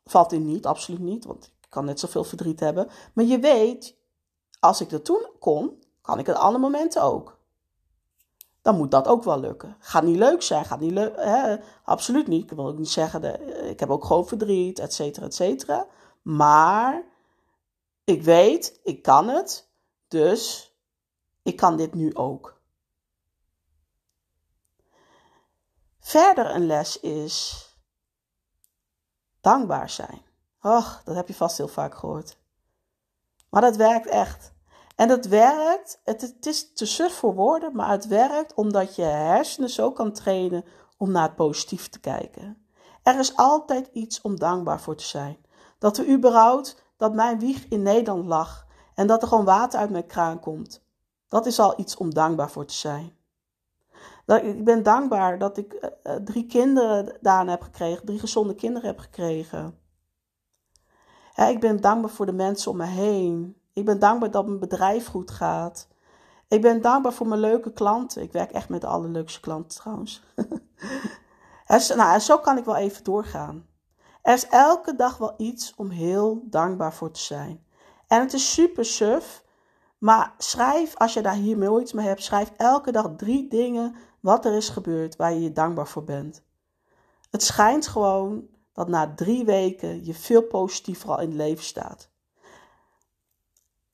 valt 0.06 0.32
in 0.32 0.46
niet, 0.46 0.66
absoluut 0.66 1.02
niet, 1.02 1.26
want 1.26 1.46
ik 1.46 1.70
kan 1.70 1.86
net 1.86 2.00
zoveel 2.00 2.24
verdriet 2.24 2.60
hebben. 2.60 2.90
Maar 3.14 3.26
je 3.26 3.40
weet, 3.40 3.96
als 4.60 4.82
ik 4.82 4.90
dat 4.90 5.06
toen 5.06 5.30
kon, 5.40 5.84
kan 6.02 6.20
ik 6.20 6.26
het 6.26 6.36
alle 6.36 6.58
momenten 6.58 7.02
ook 7.02 7.36
dan 8.66 8.78
moet 8.78 8.92
dat 8.92 9.08
ook 9.08 9.24
wel 9.24 9.40
lukken. 9.40 9.76
Gaat 9.80 10.04
niet 10.04 10.18
leuk 10.18 10.42
zijn, 10.42 10.66
gaat 10.66 10.80
niet 10.80 10.92
leuk, 10.92 11.16
hè? 11.16 11.56
absoluut 11.84 12.28
niet. 12.28 12.52
Ik 12.52 12.58
wil 12.58 12.68
ook 12.68 12.78
niet 12.78 12.90
zeggen, 12.90 13.22
de, 13.22 13.38
ik 13.70 13.80
heb 13.80 13.90
ook 13.90 14.06
gewoon 14.06 14.28
verdriet, 14.28 14.80
et 14.80 14.94
cetera, 14.94 15.26
et 15.26 15.36
cetera. 15.36 15.88
Maar 16.22 17.04
ik 18.06 18.24
weet, 18.24 18.80
ik 18.84 19.02
kan 19.02 19.28
het, 19.28 19.70
dus 20.08 20.74
ik 21.44 21.56
kan 21.56 21.78
dit 21.78 21.94
nu 21.94 22.16
ook. 22.16 22.62
Verder 26.00 26.56
een 26.56 26.66
les 26.66 27.00
is 27.00 27.66
dankbaar 29.42 29.90
zijn. 29.90 30.22
Och, 30.62 31.02
dat 31.04 31.16
heb 31.16 31.28
je 31.28 31.34
vast 31.34 31.58
heel 31.58 31.68
vaak 31.68 31.96
gehoord. 31.96 32.38
Maar 33.50 33.62
dat 33.62 33.76
werkt 33.76 34.08
echt. 34.08 34.54
En 34.96 35.10
het 35.10 35.28
werkt, 35.28 36.02
het, 36.04 36.22
het 36.22 36.46
is 36.46 36.74
te 36.74 36.86
suf 36.86 37.14
voor 37.14 37.34
woorden, 37.34 37.76
maar 37.76 37.90
het 37.90 38.08
werkt 38.08 38.54
omdat 38.54 38.96
je 38.96 39.02
hersenen 39.02 39.70
zo 39.70 39.92
kan 39.92 40.12
trainen 40.12 40.66
om 40.98 41.12
naar 41.12 41.24
het 41.24 41.36
positief 41.36 41.90
te 41.90 42.00
kijken. 42.00 42.68
Er 43.04 43.20
is 43.20 43.36
altijd 43.36 43.90
iets 43.94 44.22
om 44.22 44.40
dankbaar 44.40 44.82
voor 44.82 44.96
te 44.96 45.04
zijn. 45.04 45.38
Dat 45.80 45.98
er 45.98 46.08
überhaupt, 46.10 46.84
dat 46.98 47.14
mijn 47.14 47.40
wieg 47.40 47.68
in 47.68 47.82
Nederland 47.82 48.26
lag 48.26 48.68
en 48.94 49.08
dat 49.08 49.22
er 49.22 49.28
gewoon 49.28 49.46
water 49.46 49.80
uit 49.80 49.90
mijn 49.90 50.06
kraan 50.06 50.40
komt. 50.40 50.84
Dat 51.28 51.46
is 51.46 51.60
al 51.60 51.80
iets 51.80 51.98
om 51.98 52.14
dankbaar 52.14 52.50
voor 52.50 52.66
te 52.66 52.74
zijn. 52.74 53.14
Dat, 54.26 54.44
ik 54.44 54.64
ben 54.64 54.84
dankbaar 54.84 55.38
dat 55.38 55.58
ik 55.58 55.74
uh, 56.04 56.16
drie 56.16 56.46
kinderen 56.46 57.18
daarna 57.22 57.52
heb 57.52 57.62
gekregen, 57.62 58.06
drie 58.06 58.20
gezonde 58.20 58.56
kinderen 58.56 58.88
heb 58.88 59.00
gekregen. 59.00 59.80
ik 61.36 61.60
ben 61.60 61.82
dankbaar 61.82 62.12
voor 62.12 62.26
de 62.26 62.34
mensen 62.34 62.72
om 62.72 62.78
me 62.78 62.86
heen. 62.86 63.58
Ik 63.74 63.86
ben 63.86 64.00
dankbaar 64.00 64.32
dat 64.32 64.46
mijn 64.46 64.60
bedrijf 64.60 65.08
goed 65.08 65.32
gaat. 65.32 65.88
Ik 66.48 66.62
ben 66.62 66.82
dankbaar 66.82 67.14
voor 67.14 67.28
mijn 67.28 67.40
leuke 67.40 67.72
klanten. 67.74 68.22
Ik 68.22 68.32
werk 68.32 68.52
echt 68.52 68.70
met 68.70 68.82
de 68.82 68.88
allerleukste 68.88 69.40
klanten 69.40 69.80
trouwens. 69.80 70.24
en, 71.66 71.98
nou, 71.98 72.20
zo 72.20 72.38
kan 72.38 72.58
ik 72.58 72.66
wel 72.66 72.76
even 72.76 73.04
doorgaan. 73.04 73.66
Er 74.26 74.34
is 74.34 74.48
elke 74.48 74.96
dag 74.96 75.18
wel 75.18 75.34
iets 75.38 75.74
om 75.76 75.90
heel 75.90 76.42
dankbaar 76.44 76.94
voor 76.94 77.12
te 77.12 77.20
zijn. 77.20 77.66
En 78.08 78.20
het 78.20 78.34
is 78.34 78.54
super 78.54 78.86
suf. 78.86 79.44
Maar 79.98 80.34
schrijf, 80.38 80.96
als 80.96 81.14
je 81.14 81.22
daar 81.22 81.34
hier 81.34 81.58
nooit 81.58 81.94
mee 81.94 82.06
hebt, 82.06 82.24
schrijf 82.24 82.52
elke 82.58 82.92
dag 82.92 83.12
drie 83.18 83.48
dingen 83.48 83.96
wat 84.20 84.46
er 84.46 84.54
is 84.54 84.70
gebeurd 84.70 85.16
waar 85.16 85.34
je 85.34 85.42
je 85.42 85.52
dankbaar 85.52 85.88
voor 85.88 86.04
bent. 86.04 86.44
Het 87.30 87.44
schijnt 87.44 87.88
gewoon 87.88 88.48
dat 88.74 88.88
na 88.88 89.14
drie 89.14 89.46
weken 89.46 90.06
je 90.06 90.14
veel 90.14 90.44
positiever 90.44 91.10
al 91.10 91.20
in 91.20 91.28
het 91.28 91.38
leven 91.38 91.64
staat. 91.64 92.10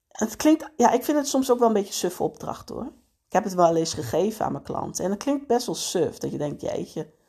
Het 0.08 0.36
klinkt, 0.36 0.72
ja, 0.76 0.92
ik 0.92 1.04
vind 1.04 1.18
het 1.18 1.28
soms 1.28 1.52
ook 1.52 1.60
wel 1.60 1.68
een 1.68 1.74
beetje 1.74 1.94
suffe 1.94 2.24
opdracht 2.24 2.70
hoor. 2.70 2.86
Ik 3.28 3.34
heb 3.34 3.44
het 3.44 3.54
wel 3.54 3.76
eens 3.76 3.94
gegeven 3.94 4.46
aan 4.46 4.52
mijn 4.52 4.64
klanten. 4.64 5.04
En 5.04 5.12
het 5.12 5.24
klinkt 5.24 5.48
best 5.48 5.66
wel 5.66 5.76
suf, 5.76 6.18
dat 6.18 6.32
je 6.32 6.38
denkt, 6.38 6.62
jeetje. 6.62 7.20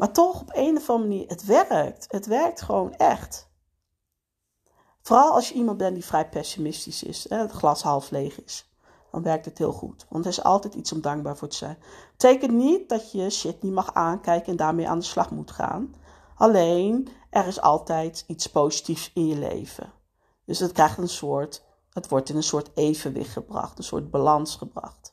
Maar 0.00 0.12
toch 0.12 0.40
op 0.40 0.50
een 0.52 0.76
of 0.76 0.90
andere 0.90 1.08
manier, 1.08 1.28
het 1.28 1.44
werkt. 1.44 2.06
Het 2.08 2.26
werkt 2.26 2.62
gewoon 2.62 2.94
echt. 2.94 3.50
Vooral 5.00 5.32
als 5.32 5.48
je 5.48 5.54
iemand 5.54 5.78
bent 5.78 5.94
die 5.94 6.04
vrij 6.04 6.28
pessimistisch 6.28 7.02
is, 7.02 7.28
hè, 7.28 7.36
het 7.36 7.50
glas 7.50 7.82
half 7.82 8.10
leeg 8.10 8.44
is. 8.44 8.70
Dan 9.10 9.22
werkt 9.22 9.44
het 9.44 9.58
heel 9.58 9.72
goed. 9.72 10.06
Want 10.08 10.24
er 10.24 10.30
is 10.30 10.42
altijd 10.42 10.74
iets 10.74 10.92
om 10.92 11.00
dankbaar 11.00 11.36
voor 11.36 11.48
te 11.48 11.56
zijn. 11.56 11.78
Betekent 12.10 12.52
niet 12.52 12.88
dat 12.88 13.12
je 13.12 13.30
shit 13.30 13.62
niet 13.62 13.72
mag 13.72 13.94
aankijken 13.94 14.50
en 14.50 14.56
daarmee 14.56 14.88
aan 14.88 14.98
de 14.98 15.04
slag 15.04 15.30
moet 15.30 15.50
gaan. 15.50 15.94
Alleen, 16.34 17.08
er 17.30 17.46
is 17.46 17.60
altijd 17.60 18.24
iets 18.26 18.46
positiefs 18.46 19.10
in 19.14 19.26
je 19.26 19.36
leven. 19.36 19.92
Dus 20.44 20.58
het 20.58 20.72
krijgt 20.72 20.98
een 20.98 21.08
soort, 21.08 21.64
het 21.92 22.08
wordt 22.08 22.28
in 22.28 22.36
een 22.36 22.42
soort 22.42 22.70
evenwicht 22.74 23.32
gebracht, 23.32 23.78
een 23.78 23.84
soort 23.84 24.10
balans 24.10 24.56
gebracht. 24.56 25.09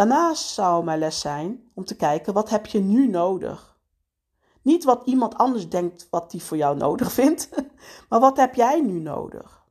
Daarnaast 0.00 0.48
zou 0.48 0.84
mijn 0.84 0.98
les 0.98 1.20
zijn 1.20 1.70
om 1.74 1.84
te 1.84 1.96
kijken, 1.96 2.32
wat 2.32 2.50
heb 2.50 2.66
je 2.66 2.80
nu 2.80 3.08
nodig? 3.08 3.78
Niet 4.62 4.84
wat 4.84 5.02
iemand 5.04 5.34
anders 5.34 5.68
denkt 5.68 6.06
wat 6.10 6.30
die 6.30 6.42
voor 6.42 6.56
jou 6.56 6.76
nodig 6.76 7.12
vindt, 7.12 7.50
maar 8.08 8.20
wat 8.20 8.36
heb 8.36 8.54
jij 8.54 8.80
nu 8.80 9.00
nodig? 9.00 9.64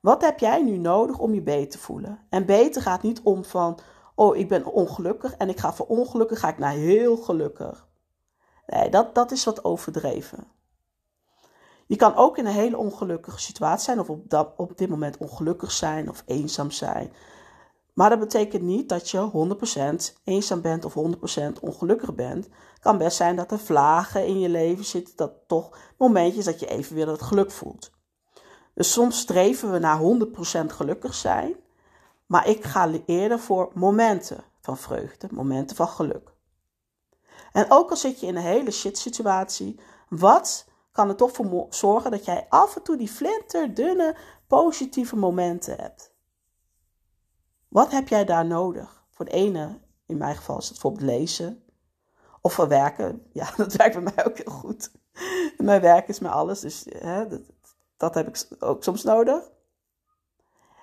Wat 0.00 0.22
heb 0.22 0.38
jij 0.38 0.62
nu 0.62 0.76
nodig 0.76 1.18
om 1.18 1.34
je 1.34 1.42
beter 1.42 1.70
te 1.70 1.78
voelen? 1.78 2.26
En 2.28 2.46
beter 2.46 2.82
gaat 2.82 3.02
niet 3.02 3.20
om 3.22 3.44
van, 3.44 3.78
oh 4.14 4.36
ik 4.36 4.48
ben 4.48 4.64
ongelukkig 4.64 5.36
en 5.36 5.48
ik 5.48 5.60
ga 5.60 5.72
voor 5.72 5.86
ongelukkig 5.86 6.40
ga 6.40 6.48
ik 6.48 6.58
naar 6.58 6.72
heel 6.72 7.16
gelukkig. 7.16 7.88
Nee, 8.66 8.90
dat, 8.90 9.14
dat 9.14 9.30
is 9.30 9.44
wat 9.44 9.64
overdreven. 9.64 10.46
Je 11.86 11.96
kan 11.96 12.14
ook 12.14 12.38
in 12.38 12.46
een 12.46 12.52
hele 12.52 12.76
ongelukkige 12.76 13.40
situatie 13.40 13.84
zijn, 13.84 14.00
of 14.00 14.10
op, 14.10 14.30
dat, 14.30 14.52
op 14.56 14.78
dit 14.78 14.88
moment 14.88 15.16
ongelukkig 15.16 15.70
zijn 15.70 16.08
of 16.08 16.22
eenzaam 16.26 16.70
zijn. 16.70 17.12
Maar 17.94 18.10
dat 18.10 18.18
betekent 18.18 18.62
niet 18.62 18.88
dat 18.88 19.10
je 19.10 19.30
100% 20.12 20.20
eenzaam 20.24 20.60
bent 20.60 20.84
of 20.84 20.94
100% 20.94 21.60
ongelukkig 21.60 22.14
bent. 22.14 22.44
Het 22.44 22.80
kan 22.80 22.98
best 22.98 23.16
zijn 23.16 23.36
dat 23.36 23.52
er 23.52 23.58
vlagen 23.58 24.26
in 24.26 24.40
je 24.40 24.48
leven 24.48 24.84
zitten, 24.84 25.16
dat 25.16 25.32
toch 25.46 25.78
momentjes 25.98 26.44
dat 26.44 26.60
je 26.60 26.66
even 26.66 26.94
weer 26.94 27.06
dat 27.06 27.22
geluk 27.22 27.50
voelt. 27.50 27.92
Dus 28.74 28.92
soms 28.92 29.18
streven 29.18 29.72
we 29.72 29.78
naar 29.78 30.00
100% 30.00 30.66
gelukkig 30.66 31.14
zijn, 31.14 31.54
maar 32.26 32.48
ik 32.48 32.64
ga 32.64 32.90
eerder 33.06 33.38
voor 33.38 33.70
momenten 33.74 34.44
van 34.60 34.76
vreugde, 34.76 35.28
momenten 35.30 35.76
van 35.76 35.88
geluk. 35.88 36.32
En 37.52 37.66
ook 37.68 37.90
al 37.90 37.96
zit 37.96 38.20
je 38.20 38.26
in 38.26 38.36
een 38.36 38.42
hele 38.42 38.70
shit 38.70 38.98
situatie, 38.98 39.80
wat 40.08 40.66
kan 40.92 41.08
er 41.08 41.16
toch 41.16 41.32
voor 41.32 41.66
zorgen 41.70 42.10
dat 42.10 42.24
jij 42.24 42.46
af 42.48 42.76
en 42.76 42.82
toe 42.82 42.96
die 42.96 43.08
flinterdunne 43.08 44.16
positieve 44.46 45.16
momenten 45.16 45.76
hebt? 45.76 46.13
Wat 47.74 47.90
heb 47.90 48.08
jij 48.08 48.24
daar 48.24 48.46
nodig? 48.46 49.04
Voor 49.10 49.24
de 49.24 49.30
ene, 49.30 49.78
in 50.06 50.16
mijn 50.16 50.36
geval 50.36 50.58
is 50.58 50.64
het 50.64 50.72
bijvoorbeeld 50.72 51.10
lezen. 51.10 51.64
Of 52.40 52.52
voor 52.52 52.68
werken. 52.68 53.26
Ja, 53.32 53.50
dat 53.56 53.72
werkt 53.72 53.94
bij 54.02 54.12
mij 54.14 54.26
ook 54.26 54.36
heel 54.36 54.52
goed. 54.52 54.90
Mijn 55.56 55.80
werk 55.80 56.08
is 56.08 56.18
mijn 56.18 56.34
alles, 56.34 56.60
dus 56.60 56.86
hè, 56.88 57.28
dat, 57.28 57.40
dat 57.96 58.14
heb 58.14 58.28
ik 58.28 58.46
ook 58.58 58.82
soms 58.82 59.02
nodig. 59.02 59.50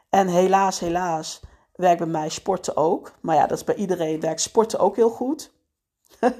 En 0.09 0.27
helaas, 0.27 0.79
helaas, 0.79 1.41
werkt 1.75 1.99
bij 1.99 2.07
mij 2.07 2.29
sporten 2.29 2.75
ook. 2.75 3.11
Maar 3.21 3.35
ja, 3.35 3.47
dat 3.47 3.57
is 3.57 3.63
bij 3.63 3.75
iedereen, 3.75 4.19
werkt 4.19 4.41
sporten 4.41 4.79
ook 4.79 4.95
heel 4.95 5.09
goed. 5.09 5.51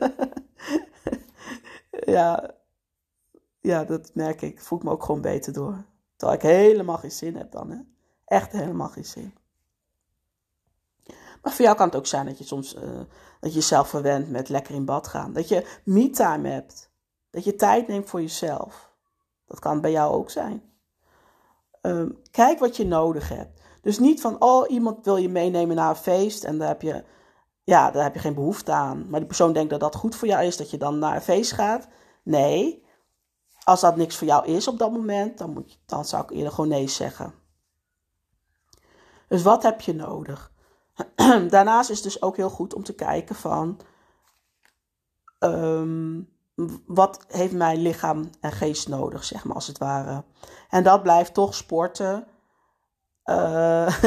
ja, 2.15 2.51
ja, 3.59 3.83
dat 3.83 4.11
merk 4.13 4.41
ik. 4.41 4.61
Voel 4.61 4.77
ik 4.77 4.83
me 4.83 4.91
ook 4.91 5.03
gewoon 5.03 5.21
beter 5.21 5.53
door. 5.53 5.85
Terwijl 6.15 6.39
ik 6.39 6.45
helemaal 6.45 6.97
geen 6.97 7.11
zin 7.11 7.35
heb 7.35 7.51
dan, 7.51 7.71
hè. 7.71 7.77
Echt 8.25 8.51
helemaal 8.51 8.89
geen 8.89 9.05
zin. 9.05 9.39
Maar 11.41 11.53
voor 11.53 11.65
jou 11.65 11.77
kan 11.77 11.85
het 11.85 11.95
ook 11.95 12.07
zijn 12.07 12.25
dat 12.25 12.37
je 12.37 12.43
soms 12.43 12.75
uh, 12.75 12.81
dat 13.39 13.53
je 13.53 13.59
jezelf 13.59 13.89
verwendt 13.89 14.29
met 14.29 14.49
lekker 14.49 14.75
in 14.75 14.85
bad 14.85 15.07
gaan. 15.07 15.33
Dat 15.33 15.47
je 15.47 15.79
me-time 15.83 16.49
hebt. 16.49 16.91
Dat 17.29 17.43
je 17.43 17.55
tijd 17.55 17.87
neemt 17.87 18.09
voor 18.09 18.21
jezelf. 18.21 18.93
Dat 19.45 19.59
kan 19.59 19.81
bij 19.81 19.91
jou 19.91 20.13
ook 20.13 20.29
zijn. 20.29 20.63
Ehm, 21.81 22.09
kijk 22.31 22.59
wat 22.59 22.77
je 22.77 22.85
nodig 22.85 23.29
hebt. 23.29 23.61
Dus 23.81 23.99
niet 23.99 24.21
van, 24.21 24.41
oh, 24.41 24.69
iemand 24.69 25.05
wil 25.05 25.17
je 25.17 25.29
meenemen 25.29 25.75
naar 25.75 25.89
een 25.89 25.95
feest 25.95 26.43
en 26.43 26.57
daar 26.57 26.67
heb 26.67 26.81
je, 26.81 27.03
ja, 27.63 27.91
daar 27.91 28.03
heb 28.03 28.13
je 28.13 28.19
geen 28.19 28.33
behoefte 28.33 28.71
aan. 28.71 29.09
Maar 29.09 29.19
die 29.19 29.27
persoon 29.27 29.53
denkt 29.53 29.69
dat 29.69 29.79
dat 29.79 29.95
goed 29.95 30.15
voor 30.15 30.27
jou 30.27 30.43
is, 30.43 30.57
dat 30.57 30.71
je 30.71 30.77
dan 30.77 30.99
naar 30.99 31.15
een 31.15 31.21
feest 31.21 31.51
gaat. 31.51 31.87
Nee, 32.23 32.85
als 33.63 33.81
dat 33.81 33.95
niks 33.95 34.15
voor 34.15 34.27
jou 34.27 34.45
is 34.45 34.67
op 34.67 34.79
dat 34.79 34.91
moment, 34.91 35.37
dan, 35.37 35.53
moet 35.53 35.71
je, 35.71 35.77
dan 35.85 36.05
zou 36.05 36.23
ik 36.23 36.29
eerder 36.29 36.51
gewoon 36.51 36.69
nee 36.69 36.87
zeggen. 36.87 37.33
Dus 39.27 39.43
wat 39.43 39.63
heb 39.63 39.81
je 39.81 39.93
nodig? 39.93 40.51
Daarnaast 41.49 41.89
is 41.89 41.95
het 41.95 42.03
dus 42.03 42.21
ook 42.21 42.35
heel 42.35 42.49
goed 42.49 42.73
om 42.73 42.83
te 42.83 42.95
kijken 42.95 43.35
van 43.35 43.79
um, 45.39 46.29
wat 46.85 47.25
heeft 47.27 47.53
mijn 47.53 47.81
lichaam 47.81 48.29
en 48.39 48.51
geest 48.51 48.87
nodig, 48.87 49.23
zeg 49.23 49.43
maar 49.43 49.55
als 49.55 49.67
het 49.67 49.77
ware. 49.77 50.23
En 50.69 50.83
dat 50.83 51.03
blijft 51.03 51.33
toch 51.33 51.55
sporten. 51.55 52.27
Uh, 53.25 53.99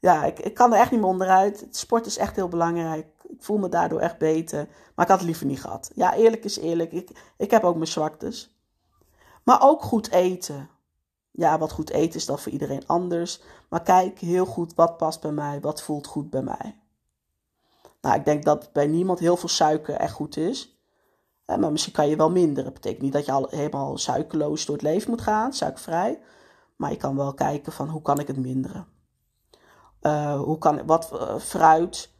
ja, 0.00 0.24
ik, 0.24 0.38
ik 0.38 0.54
kan 0.54 0.72
er 0.72 0.80
echt 0.80 0.90
niet 0.90 1.00
meer 1.00 1.08
onderuit. 1.08 1.66
Sport 1.70 2.06
is 2.06 2.18
echt 2.18 2.36
heel 2.36 2.48
belangrijk. 2.48 3.06
Ik 3.28 3.42
voel 3.42 3.58
me 3.58 3.68
daardoor 3.68 4.00
echt 4.00 4.18
beter. 4.18 4.68
Maar 4.94 5.04
ik 5.04 5.10
had 5.10 5.18
het 5.18 5.28
liever 5.28 5.46
niet 5.46 5.60
gehad. 5.60 5.90
Ja, 5.94 6.14
eerlijk 6.14 6.44
is 6.44 6.58
eerlijk. 6.58 6.92
Ik, 6.92 7.10
ik 7.36 7.50
heb 7.50 7.64
ook 7.64 7.76
mijn 7.76 7.86
zwaktes. 7.86 8.56
Maar 9.44 9.62
ook 9.62 9.82
goed 9.82 10.10
eten 10.10 10.68
ja, 11.32 11.58
wat 11.58 11.72
goed 11.72 11.90
eten 11.90 12.18
is 12.18 12.26
dan 12.26 12.38
voor 12.38 12.52
iedereen 12.52 12.86
anders. 12.86 13.40
Maar 13.68 13.82
kijk 13.82 14.18
heel 14.18 14.46
goed 14.46 14.74
wat 14.74 14.96
past 14.96 15.20
bij 15.20 15.32
mij, 15.32 15.60
wat 15.60 15.82
voelt 15.82 16.06
goed 16.06 16.30
bij 16.30 16.42
mij. 16.42 16.76
Nou, 18.00 18.16
ik 18.16 18.24
denk 18.24 18.44
dat 18.44 18.72
bij 18.72 18.86
niemand 18.86 19.18
heel 19.18 19.36
veel 19.36 19.48
suiker 19.48 19.94
echt 19.94 20.12
goed 20.12 20.36
is. 20.36 20.76
Maar 21.46 21.72
misschien 21.72 21.92
kan 21.92 22.08
je 22.08 22.16
wel 22.16 22.30
minderen. 22.30 22.64
Dat 22.64 22.74
betekent 22.74 23.02
niet 23.02 23.12
dat 23.12 23.24
je 23.24 23.32
al 23.32 23.46
helemaal 23.50 23.98
suikerloos 23.98 24.66
door 24.66 24.74
het 24.74 24.84
leven 24.84 25.10
moet 25.10 25.20
gaan, 25.20 25.52
suikervrij. 25.52 26.20
Maar 26.76 26.90
je 26.90 26.96
kan 26.96 27.16
wel 27.16 27.34
kijken 27.34 27.72
van 27.72 27.88
hoe 27.88 28.02
kan 28.02 28.18
ik 28.18 28.26
het 28.26 28.36
minderen. 28.36 28.86
Uh, 30.02 30.40
hoe 30.40 30.58
kan, 30.58 30.86
wat 30.86 31.10
uh, 31.12 31.38
fruit. 31.38 32.10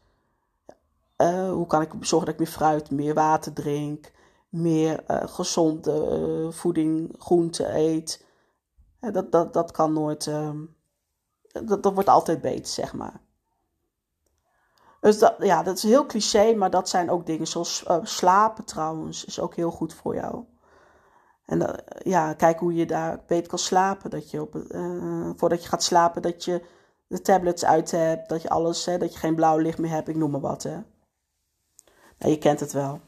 Uh, 1.16 1.50
hoe 1.50 1.66
kan 1.66 1.82
ik 1.82 1.90
zorgen 2.00 2.26
dat 2.26 2.34
ik 2.34 2.40
meer 2.40 2.54
fruit, 2.54 2.90
meer 2.90 3.14
water 3.14 3.52
drink. 3.52 4.12
Meer 4.48 5.04
gezonde 5.06 6.48
voeding, 6.50 7.14
groente 7.18 7.74
eet 7.74 8.24
dat, 9.10 9.32
dat, 9.32 9.52
dat 9.52 9.70
kan 9.70 9.92
nooit. 9.92 10.26
Ehm, 10.26 10.64
dat, 11.42 11.82
dat 11.82 11.92
wordt 11.92 12.08
altijd 12.08 12.40
beter, 12.40 12.66
zeg 12.66 12.92
maar. 12.92 13.20
Dus 15.00 15.18
dat, 15.18 15.34
ja, 15.38 15.62
dat 15.62 15.76
is 15.76 15.82
heel 15.82 16.06
cliché, 16.06 16.54
maar 16.54 16.70
dat 16.70 16.88
zijn 16.88 17.10
ook 17.10 17.26
dingen 17.26 17.46
zoals 17.46 17.84
uh, 17.88 17.98
slapen 18.02 18.64
trouwens, 18.64 19.24
is 19.24 19.40
ook 19.40 19.54
heel 19.54 19.70
goed 19.70 19.94
voor 19.94 20.14
jou. 20.14 20.44
En 21.44 21.60
uh, 21.60 21.68
ja, 21.98 22.34
kijk 22.34 22.58
hoe 22.58 22.74
je 22.74 22.86
daar 22.86 23.22
beter 23.26 23.48
kan 23.48 23.58
slapen. 23.58 24.10
Dat 24.10 24.30
je 24.30 24.40
op, 24.40 24.54
uh, 24.54 25.30
voordat 25.36 25.62
je 25.62 25.68
gaat 25.68 25.82
slapen, 25.82 26.22
dat 26.22 26.44
je 26.44 26.62
de 27.06 27.20
tablets 27.20 27.64
uit 27.64 27.90
hebt, 27.90 28.28
dat 28.28 28.42
je 28.42 28.48
alles, 28.48 28.84
hè, 28.84 28.98
dat 28.98 29.12
je 29.12 29.18
geen 29.18 29.34
blauw 29.34 29.58
licht 29.58 29.78
meer 29.78 29.90
hebt, 29.90 30.08
ik 30.08 30.16
noem 30.16 30.30
maar 30.30 30.40
wat. 30.40 30.62
Hè. 30.62 30.78
je 32.18 32.38
kent 32.38 32.60
het 32.60 32.72
wel. 32.72 33.00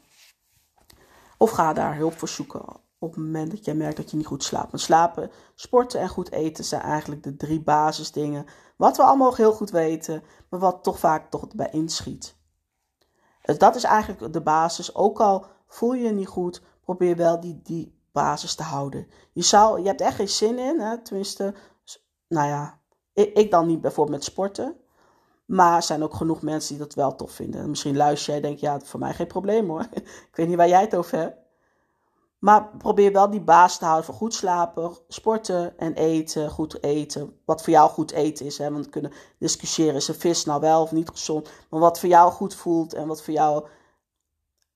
Of 1.37 1.49
ga 1.51 1.73
daar 1.73 1.95
hulp 1.95 2.17
voor 2.17 2.27
zoeken 2.27 2.83
op 3.05 3.15
het 3.15 3.23
moment 3.23 3.51
dat 3.51 3.65
jij 3.65 3.75
merkt 3.75 3.97
dat 3.97 4.11
je 4.11 4.17
niet 4.17 4.25
goed 4.25 4.43
slaapt. 4.43 4.71
Want 4.71 4.83
slapen, 4.83 5.31
sporten 5.55 5.99
en 5.99 6.09
goed 6.09 6.31
eten 6.31 6.63
zijn 6.63 6.81
eigenlijk 6.81 7.23
de 7.23 7.35
drie 7.35 7.61
basisdingen. 7.61 8.45
Wat 8.75 8.97
we 8.97 9.03
allemaal 9.03 9.35
heel 9.35 9.53
goed 9.53 9.69
weten, 9.69 10.23
maar 10.49 10.59
wat 10.59 10.83
toch 10.83 10.99
vaak 10.99 11.29
toch 11.29 11.47
bij 11.55 11.69
inschiet. 11.71 12.35
Dus 13.41 13.57
dat 13.57 13.75
is 13.75 13.83
eigenlijk 13.83 14.33
de 14.33 14.41
basis. 14.41 14.95
Ook 14.95 15.19
al 15.19 15.45
voel 15.67 15.93
je 15.93 16.03
je 16.03 16.11
niet 16.11 16.27
goed, 16.27 16.61
probeer 16.81 17.15
wel 17.15 17.39
die, 17.39 17.59
die 17.63 17.99
basis 18.11 18.55
te 18.55 18.63
houden. 18.63 19.07
Je, 19.33 19.41
zou, 19.41 19.81
je 19.81 19.87
hebt 19.87 20.01
echt 20.01 20.15
geen 20.15 20.29
zin 20.29 20.59
in, 20.59 20.79
hè? 20.79 21.01
tenminste, 21.01 21.53
nou 22.27 22.47
ja, 22.47 22.79
ik, 23.13 23.51
dan 23.51 23.67
niet 23.67 23.81
bijvoorbeeld 23.81 24.17
met 24.17 24.25
sporten. 24.25 24.75
Maar 25.45 25.75
er 25.75 25.83
zijn 25.83 26.03
ook 26.03 26.13
genoeg 26.13 26.41
mensen 26.41 26.75
die 26.75 26.85
dat 26.85 26.93
wel 26.93 27.15
tof 27.15 27.31
vinden. 27.31 27.69
Misschien 27.69 27.97
luister 27.97 28.27
jij 28.33 28.35
en 28.35 28.47
denk, 28.47 28.59
ja, 28.59 28.79
voor 28.79 28.99
mij 28.99 29.13
geen 29.13 29.27
probleem 29.27 29.69
hoor. 29.69 29.87
ik 30.29 30.31
weet 30.33 30.47
niet 30.47 30.57
waar 30.57 30.67
jij 30.67 30.81
het 30.81 30.95
over 30.95 31.17
hebt. 31.17 31.44
Maar 32.45 32.69
probeer 32.77 33.11
wel 33.11 33.29
die 33.29 33.41
baas 33.41 33.77
te 33.77 33.85
houden 33.85 34.05
van 34.05 34.15
goed 34.15 34.33
slapen, 34.33 34.91
sporten 35.07 35.77
en 35.77 35.93
eten, 35.93 36.49
goed 36.49 36.83
eten. 36.83 37.39
Wat 37.45 37.63
voor 37.63 37.73
jou 37.73 37.89
goed 37.89 38.11
eten 38.11 38.45
is. 38.45 38.57
Hè? 38.57 38.71
Want 38.71 38.85
we 38.85 38.91
kunnen 38.91 39.11
discussiëren, 39.39 39.95
is 39.95 40.07
een 40.07 40.15
vis 40.15 40.45
nou 40.45 40.61
wel 40.61 40.81
of 40.81 40.91
niet 40.91 41.09
gezond. 41.09 41.49
Maar 41.69 41.79
wat 41.79 41.99
voor 41.99 42.09
jou 42.09 42.31
goed 42.31 42.55
voelt 42.55 42.93
en 42.93 43.07
wat 43.07 43.21
voor 43.21 43.33
jou, 43.33 43.65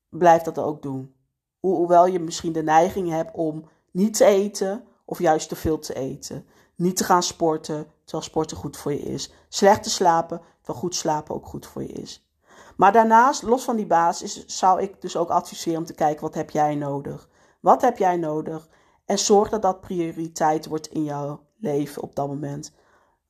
blijf 0.10 0.42
dat 0.42 0.58
ook 0.58 0.82
doen. 0.82 1.16
hoewel 1.60 2.06
je 2.06 2.20
misschien 2.20 2.52
de 2.52 2.64
neiging 2.64 3.10
hebt 3.10 3.36
om 3.36 3.66
niet 3.92 4.14
te 4.18 4.26
eten 4.26 4.84
of 5.06 5.20
juist 5.20 5.50
te 5.50 5.56
veel 5.56 5.80
te 5.80 5.94
eten. 5.94 6.46
Niet 6.76 6.98
te 6.98 7.04
gaan 7.04 7.24
sporten, 7.24 7.88
terwijl 8.04 8.24
sporten 8.24 8.58
goed 8.58 8.78
voor 8.78 8.92
je 8.92 9.00
is. 9.00 9.32
Slecht 9.50 9.84
te 9.84 9.90
slapen, 9.90 10.42
terwijl 10.58 10.80
goed 10.80 10.96
slapen 10.96 11.36
ook 11.36 11.46
goed 11.46 11.66
voor 11.66 11.82
je 11.82 11.94
is. 11.94 12.30
Maar 12.78 12.92
daarnaast, 12.92 13.42
los 13.42 13.64
van 13.64 13.76
die 13.76 13.88
basis, 13.88 14.46
zou 14.46 14.82
ik 14.82 15.02
dus 15.02 15.18
ook 15.18 15.30
adviseren 15.30 15.80
om 15.80 15.86
te 15.86 15.94
kijken, 15.94 16.22
wat 16.22 16.36
heb 16.36 16.50
jij 16.50 16.76
nodig? 16.76 17.30
Wat 17.60 17.82
heb 17.82 17.98
jij 17.98 18.18
nodig? 18.18 18.70
En 19.06 19.20
zorg 19.20 19.50
dat 19.50 19.62
dat 19.62 19.82
prioriteit 19.82 20.66
wordt 20.66 20.88
in 20.88 21.04
jouw 21.04 21.46
leven 21.58 22.02
op 22.02 22.16
dat 22.16 22.28
moment. 22.28 22.74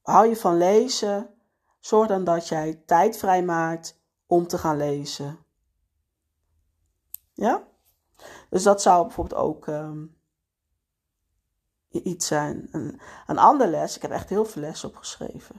Hou 0.02 0.28
je 0.28 0.36
van 0.36 0.58
lezen? 0.58 1.34
Zorg 1.80 2.08
dan 2.08 2.24
dat 2.24 2.48
jij 2.48 2.84
tijd 2.86 3.18
vrijmaakt 3.18 4.02
om 4.28 4.48
te 4.48 4.58
gaan 4.58 4.78
lezen. 4.78 5.38
Ja? 7.34 7.64
Dus 8.50 8.64
dat 8.64 8.82
zou 8.82 9.06
bijvoorbeeld 9.06 9.42
ook 9.42 9.68
ehm, 9.68 10.06
iets 11.90 12.28
zijn. 12.28 12.68
Een, 12.72 13.00
een 13.28 13.38
andere 13.38 13.70
les, 13.70 13.96
ik 13.96 14.02
heb 14.02 14.12
echt 14.12 14.30
heel 14.30 14.46
veel 14.46 14.62
lessen 14.62 14.90
opgeschreven. 14.90 15.56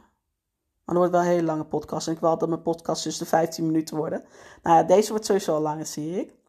Maar 0.85 0.95
dan 0.95 0.97
wordt 0.97 1.13
wel 1.13 1.21
een 1.21 1.27
hele 1.27 1.53
lange 1.53 1.65
podcast. 1.65 2.07
En 2.07 2.13
ik 2.13 2.21
wil 2.21 2.39
dat 2.39 2.49
mijn 2.49 2.63
podcast 2.63 3.05
dus 3.05 3.19
de 3.19 3.27
15 3.27 3.67
minuten 3.67 3.97
worden. 3.97 4.25
Nou 4.63 4.77
ja, 4.77 4.83
deze 4.83 5.11
wordt 5.11 5.27
sowieso 5.27 5.55
al 5.55 5.61
langer, 5.61 5.87
zie 5.87 6.21
ik. 6.21 6.40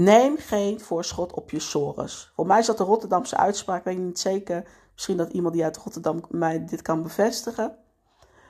Neem 0.00 0.36
geen 0.36 0.80
voorschot 0.80 1.32
op 1.32 1.50
je 1.50 1.58
sores. 1.58 2.32
Voor 2.34 2.46
mij 2.46 2.58
is 2.58 2.66
dat 2.66 2.78
de 2.78 2.84
Rotterdamse 2.84 3.36
uitspraak, 3.36 3.84
weet 3.84 3.96
ik 3.96 4.02
niet 4.02 4.18
zeker. 4.18 4.68
Misschien 4.92 5.16
dat 5.16 5.32
iemand 5.32 5.54
die 5.54 5.64
uit 5.64 5.76
Rotterdam 5.76 6.22
mij 6.28 6.64
dit 6.64 6.82
kan 6.82 7.02
bevestigen. 7.02 7.76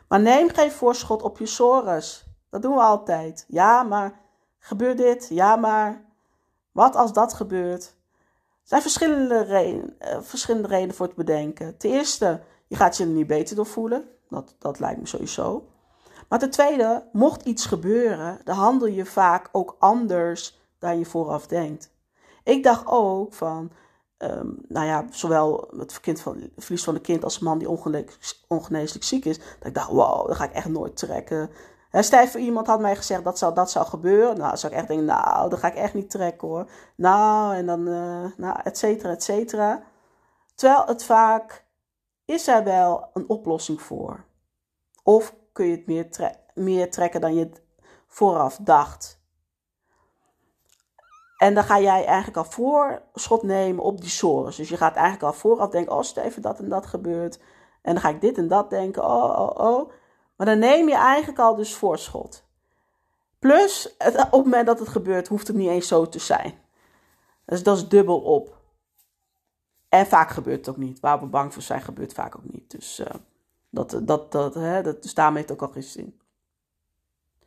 Maar 0.08 0.20
neem 0.20 0.48
geen 0.48 0.72
voorschot 0.72 1.22
op 1.22 1.38
je 1.38 1.46
sores. 1.46 2.24
Dat 2.50 2.62
doen 2.62 2.74
we 2.74 2.80
altijd. 2.80 3.44
Ja, 3.48 3.82
maar 3.82 4.20
gebeurt 4.58 4.96
dit? 4.96 5.28
Ja, 5.30 5.56
maar 5.56 6.04
wat 6.72 6.96
als 6.96 7.12
dat 7.12 7.34
gebeurt? 7.34 7.84
Er 7.84 7.92
zijn 8.62 8.82
verschillende, 8.82 9.42
reden, 9.42 9.96
uh, 10.00 10.18
verschillende 10.20 10.68
redenen 10.68 10.94
voor 10.94 11.08
te 11.08 11.14
bedenken. 11.14 11.76
Ten 11.76 11.90
eerste, 11.90 12.40
je 12.66 12.76
gaat 12.76 12.96
je 12.96 13.04
er 13.04 13.10
niet 13.10 13.26
beter 13.26 13.56
door 13.56 13.66
voelen. 13.66 14.04
Dat, 14.28 14.54
dat 14.58 14.80
lijkt 14.80 15.00
me 15.00 15.06
sowieso. 15.06 15.68
Maar 16.28 16.38
ten 16.38 16.50
tweede, 16.50 17.04
mocht 17.12 17.42
iets 17.42 17.66
gebeuren, 17.66 18.40
dan 18.44 18.56
handel 18.56 18.88
je 18.88 19.04
vaak 19.04 19.48
ook 19.52 19.76
anders 19.78 20.58
dan 20.80 20.98
je 20.98 21.04
vooraf 21.04 21.46
denkt. 21.46 21.90
Ik 22.44 22.62
dacht 22.62 22.86
ook 22.86 23.34
van, 23.34 23.70
um, 24.18 24.58
nou 24.68 24.86
ja, 24.86 25.06
zowel 25.10 25.68
het 25.76 26.00
van, 26.20 26.50
verlies 26.56 26.84
van 26.84 26.94
een 26.94 27.00
kind 27.00 27.24
als 27.24 27.40
een 27.40 27.44
man 27.44 27.58
die 27.58 27.68
ongeneeslijk 28.48 29.04
ziek 29.04 29.24
is. 29.24 29.38
Dat 29.38 29.66
ik 29.66 29.74
dacht, 29.74 29.90
wow, 29.90 30.26
dat 30.26 30.36
ga 30.36 30.44
ik 30.44 30.52
echt 30.52 30.68
nooit 30.68 30.96
trekken. 30.96 31.50
Stijf 31.92 32.34
iemand 32.34 32.66
had 32.66 32.80
mij 32.80 32.96
gezegd 32.96 33.24
dat 33.24 33.38
zou, 33.38 33.54
dat 33.54 33.70
zou 33.70 33.86
gebeuren. 33.86 34.38
Nou, 34.38 34.56
zou 34.56 34.72
ik 34.72 34.78
echt 34.78 34.88
denken, 34.88 35.06
nou, 35.06 35.50
dat 35.50 35.58
ga 35.58 35.68
ik 35.68 35.74
echt 35.74 35.94
niet 35.94 36.10
trekken 36.10 36.48
hoor. 36.48 36.70
Nou, 36.94 37.54
en 37.54 37.66
dan, 37.66 37.88
uh, 37.88 38.24
nou, 38.36 38.60
et 38.64 38.78
cetera, 38.78 39.12
et 39.12 39.22
cetera. 39.22 39.82
Terwijl 40.54 40.86
het 40.86 41.04
vaak, 41.04 41.64
is 42.24 42.48
er 42.48 42.64
wel 42.64 43.10
een 43.14 43.28
oplossing 43.28 43.82
voor. 43.82 44.24
Of 45.02 45.34
kun 45.52 45.66
je 45.66 45.76
het 45.76 45.86
meer, 45.86 46.36
meer 46.54 46.90
trekken 46.90 47.20
dan 47.20 47.34
je 47.34 47.50
vooraf 48.06 48.58
dacht. 48.62 49.19
En 51.40 51.54
dan 51.54 51.64
ga 51.64 51.80
jij 51.80 52.04
eigenlijk 52.04 52.36
al 52.36 52.44
voorschot 52.44 53.42
nemen 53.42 53.84
op 53.84 54.00
die 54.00 54.10
sores. 54.10 54.56
Dus 54.56 54.68
je 54.68 54.76
gaat 54.76 54.94
eigenlijk 54.94 55.24
al 55.24 55.32
vooraf 55.32 55.70
denken, 55.70 55.92
oh, 55.92 56.02
Steven, 56.02 56.42
dat 56.42 56.58
en 56.58 56.68
dat 56.68 56.86
gebeurt. 56.86 57.38
En 57.82 57.92
dan 57.92 58.02
ga 58.02 58.08
ik 58.08 58.20
dit 58.20 58.38
en 58.38 58.48
dat 58.48 58.70
denken, 58.70 59.04
oh, 59.04 59.38
oh, 59.40 59.68
oh. 59.70 59.90
Maar 60.36 60.46
dan 60.46 60.58
neem 60.58 60.88
je 60.88 60.94
eigenlijk 60.94 61.38
al 61.38 61.54
dus 61.54 61.74
voorschot. 61.74 62.44
Plus, 63.38 63.96
op 63.98 64.14
het 64.14 64.30
moment 64.30 64.66
dat 64.66 64.78
het 64.78 64.88
gebeurt, 64.88 65.28
hoeft 65.28 65.46
het 65.46 65.56
niet 65.56 65.68
eens 65.68 65.88
zo 65.88 66.08
te 66.08 66.18
zijn. 66.18 66.54
Dus 67.44 67.62
dat 67.62 67.76
is 67.76 67.88
dubbel 67.88 68.20
op. 68.20 68.58
En 69.88 70.06
vaak 70.06 70.30
gebeurt 70.30 70.66
het 70.66 70.68
ook 70.68 70.82
niet. 70.82 71.00
Waar 71.00 71.20
we 71.20 71.26
bang 71.26 71.52
voor 71.52 71.62
zijn, 71.62 71.80
gebeurt 71.80 72.12
vaak 72.12 72.36
ook 72.36 72.52
niet. 72.52 72.70
Dus, 72.70 73.00
uh, 73.00 73.06
dat, 73.70 74.00
dat, 74.02 74.32
dat, 74.32 74.54
hè, 74.54 74.82
dat, 74.82 75.02
dus 75.02 75.14
daarmee 75.14 75.36
heeft 75.36 75.48
het 75.48 75.60
ook 75.60 75.68
al 75.68 75.72
geen 75.74 75.82
zin. 75.82 76.20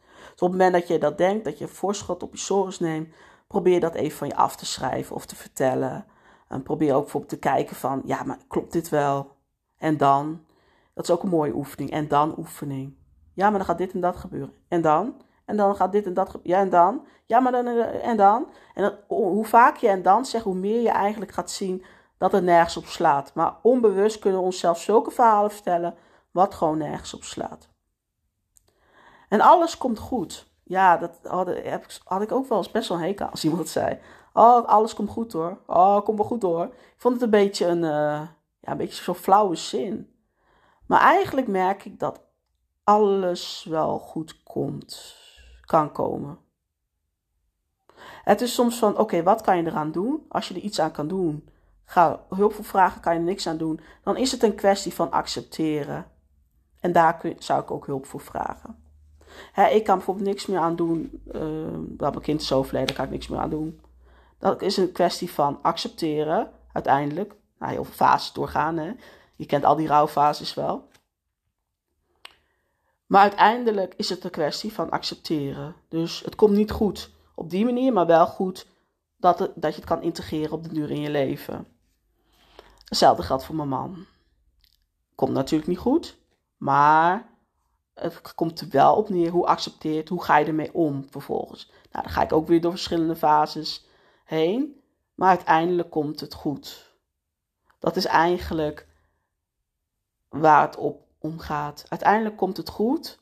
Dus 0.02 0.32
op 0.32 0.40
het 0.40 0.52
moment 0.52 0.74
dat 0.74 0.88
je 0.88 0.98
dat 0.98 1.18
denkt, 1.18 1.46
dat 1.46 1.58
je 1.58 1.68
voorschot 1.68 2.24
op 2.24 2.32
je 2.32 2.40
sores 2.40 2.80
neemt, 2.80 3.14
probeer 3.54 3.80
dat 3.80 3.94
even 3.94 4.18
van 4.18 4.28
je 4.28 4.36
af 4.36 4.56
te 4.56 4.66
schrijven 4.66 5.16
of 5.16 5.26
te 5.26 5.36
vertellen. 5.36 6.06
En 6.48 6.64
probeer 6.64 6.94
ook 6.94 7.02
bijvoorbeeld 7.02 7.32
te 7.32 7.40
kijken 7.40 7.76
van, 7.76 8.02
ja, 8.06 8.24
maar 8.24 8.38
klopt 8.48 8.72
dit 8.72 8.90
wel? 8.90 9.36
En 9.78 9.98
dan? 9.98 10.46
Dat 10.94 11.04
is 11.04 11.10
ook 11.10 11.24
een 11.24 11.30
mooie 11.30 11.56
oefening. 11.56 11.92
En 11.92 12.08
dan 12.08 12.38
oefening. 12.38 12.96
Ja, 13.34 13.50
maar 13.50 13.58
dan 13.58 13.68
gaat 13.68 13.78
dit 13.78 13.94
en 13.94 14.00
dat 14.00 14.16
gebeuren. 14.18 14.54
En 14.68 14.82
dan? 14.82 15.22
En 15.46 15.58
dan 15.58 15.76
gaat 15.76 15.92
dit 15.92 16.06
en 16.06 16.14
dat 16.14 16.30
gebeuren. 16.30 16.58
Ja, 16.58 16.64
en 16.64 16.70
dan? 16.70 17.06
Ja, 17.26 17.40
maar 17.40 17.52
dan 17.52 17.68
en 17.68 18.18
dan? 18.18 18.48
En 18.74 19.00
hoe 19.08 19.46
vaak 19.46 19.78
je 19.78 19.88
en 19.88 20.02
dan 20.02 20.26
zegt, 20.26 20.44
hoe 20.44 20.56
meer 20.56 20.82
je 20.82 20.90
eigenlijk 20.90 21.32
gaat 21.32 21.52
zien 21.52 21.84
dat 22.18 22.32
het 22.32 22.44
nergens 22.44 22.78
op 22.78 22.86
slaat. 22.86 23.34
Maar 23.34 23.56
onbewust 23.62 24.20
kunnen 24.20 24.40
we 24.40 24.46
onszelf 24.46 24.80
zulke 24.80 25.12
verhalen 25.12 25.52
vertellen 25.52 25.96
wat 26.32 26.54
gewoon 26.54 26.78
nergens 26.78 27.14
op 27.14 27.24
slaat. 27.24 27.70
En 29.30 29.42
alles 29.42 29.78
komt 29.78 30.00
goed. 30.00 30.52
Ja, 30.64 30.98
dat 30.98 31.20
had, 31.24 31.50
had 32.04 32.22
ik 32.22 32.32
ook 32.32 32.48
wel 32.48 32.58
eens 32.58 32.72
best 32.72 32.90
wel 32.90 32.98
een 32.98 33.04
hekel 33.04 33.26
als 33.26 33.44
iemand 33.44 33.70
zei. 33.70 34.00
Oh, 34.34 34.66
alles 34.68 34.94
komt 34.94 35.10
goed 35.10 35.34
hoor. 35.34 35.58
Oh, 35.68 36.02
komt 36.04 36.18
wel 36.18 36.28
goed 36.28 36.42
hoor. 36.42 36.66
Ik 36.66 36.94
vond 36.98 37.14
het 37.14 37.24
een 37.24 37.30
beetje 37.30 37.66
een, 37.66 37.84
uh, 37.84 38.22
ja, 38.60 38.72
een 38.72 38.78
beetje 38.78 39.04
zo'n 39.04 39.16
flauwe 39.16 39.56
zin. 39.56 40.14
Maar 40.88 41.00
eigenlijk 41.02 41.48
merk 41.48 41.86
ik 41.86 42.00
dat 42.00 42.22
alles 42.84 43.66
wel 43.70 44.00
goed 44.00 44.44
komt, 44.44 45.18
kan 45.66 45.92
komen. 45.92 46.38
Het 48.24 48.42
is 48.42 48.54
soms 48.54 48.80
van, 48.80 48.98
oké, 48.98 49.24
wat 49.24 49.42
kan 49.42 49.58
je 49.58 49.66
eraan 49.66 49.92
doen? 49.92 50.26
Als 50.30 50.48
je 50.48 50.54
er 50.54 50.62
iets 50.62 50.80
aan 50.80 50.92
kan 50.92 51.08
doen, 51.08 51.50
ga 51.86 52.26
hulp 52.30 52.54
voor 52.54 52.66
vragen, 52.66 53.02
kan 53.02 53.14
je 53.14 53.20
er 53.20 53.26
niks 53.26 53.48
aan 53.48 53.58
doen. 53.58 53.80
Dan 54.04 54.18
is 54.18 54.32
het 54.32 54.44
een 54.44 54.56
kwestie 54.56 54.94
van 54.94 55.12
accepteren. 55.12 56.06
En 56.80 56.92
daar 56.92 57.18
kun, 57.18 57.36
zou 57.40 57.62
ik 57.62 57.72
ook 57.72 57.86
hulp 57.86 58.06
voor 58.06 58.22
vragen 58.22 58.83
ik 59.72 59.84
kan 59.84 59.96
bijvoorbeeld 59.96 60.28
niks 60.28 60.46
meer 60.46 60.60
aan 60.60 60.76
doen. 60.76 61.22
Uh, 61.36 61.42
dat 61.78 62.12
mijn 62.12 62.24
kind 62.24 62.42
is 62.42 62.52
overleden, 62.52 62.96
kan 62.96 63.06
ik 63.06 63.12
niks 63.12 63.28
meer 63.28 63.40
aan 63.40 63.50
doen. 63.50 63.82
Dat 64.40 64.62
is 64.62 64.78
een 64.78 64.92
kwestie 64.92 65.32
van 65.32 65.60
accepteren, 65.62 66.52
uiteindelijk. 66.74 67.36
Nou, 67.60 67.72
heel 67.72 67.84
fases 67.84 68.34
doorgaan. 68.34 68.78
Hè. 68.78 68.92
Je 69.36 69.46
kent 69.46 69.66
al 69.66 69.76
die 69.76 69.88
rouwfases 69.88 70.54
wel. 70.54 70.88
Maar 73.06 73.22
uiteindelijk 73.22 73.94
is 73.98 74.10
het 74.10 74.24
een 74.24 74.30
kwestie 74.30 74.74
van 74.74 74.90
accepteren. 74.90 75.76
Dus 75.88 76.22
het 76.26 76.36
komt 76.36 76.56
niet 76.56 76.72
goed 76.72 77.12
op 77.36 77.50
die 77.50 77.66
manier, 77.66 77.94
maar 77.94 78.06
wel 78.06 78.28
goed 78.28 78.68
dat, 79.18 79.38
dat 79.38 79.74
je 79.74 79.80
het 79.80 79.90
kan 79.90 80.02
integreren 80.02 80.52
op 80.52 80.64
de 80.64 80.74
duur 80.74 80.92
in 80.92 81.02
je 81.02 81.10
leven. 81.10 81.68
Hetzelfde 82.86 83.24
geldt 83.24 83.46
voor 83.46 83.56
mijn 83.56 83.70
man. 83.70 84.06
Komt 85.16 85.32
natuurlijk 85.32 85.70
niet 85.70 85.78
goed, 85.78 86.18
maar 86.58 87.30
het 87.94 88.34
komt 88.36 88.62
er 88.62 88.70
wel 88.70 88.96
op 88.96 89.10
neer 89.10 89.32
hoe 89.32 89.46
accepteert, 89.46 90.10
hoe 90.10 90.24
ga 90.24 90.38
je 90.38 90.46
ermee 90.46 90.74
om 90.74 91.10
vervolgens. 91.10 91.72
Nou, 91.92 92.04
dan 92.04 92.14
ga 92.14 92.22
ik 92.22 92.34
ook 92.34 92.48
weer 92.48 92.62
door 92.62 92.72
verschillende 92.72 93.16
fases 93.16 93.86
heen, 94.24 94.82
maar 95.16 95.30
uiteindelijk 95.30 95.90
komt 95.90 96.20
het 96.20 96.34
goed. 96.34 96.96
Dat 97.80 97.96
is 97.96 98.06
eigenlijk 98.06 98.88
waar 100.30 100.62
het 100.62 100.78
op 100.78 101.08
om 101.18 101.40
gaat. 101.40 101.86
Uiteindelijk 101.90 102.38
komt 102.38 102.58
het 102.58 102.70
goed, 102.70 103.20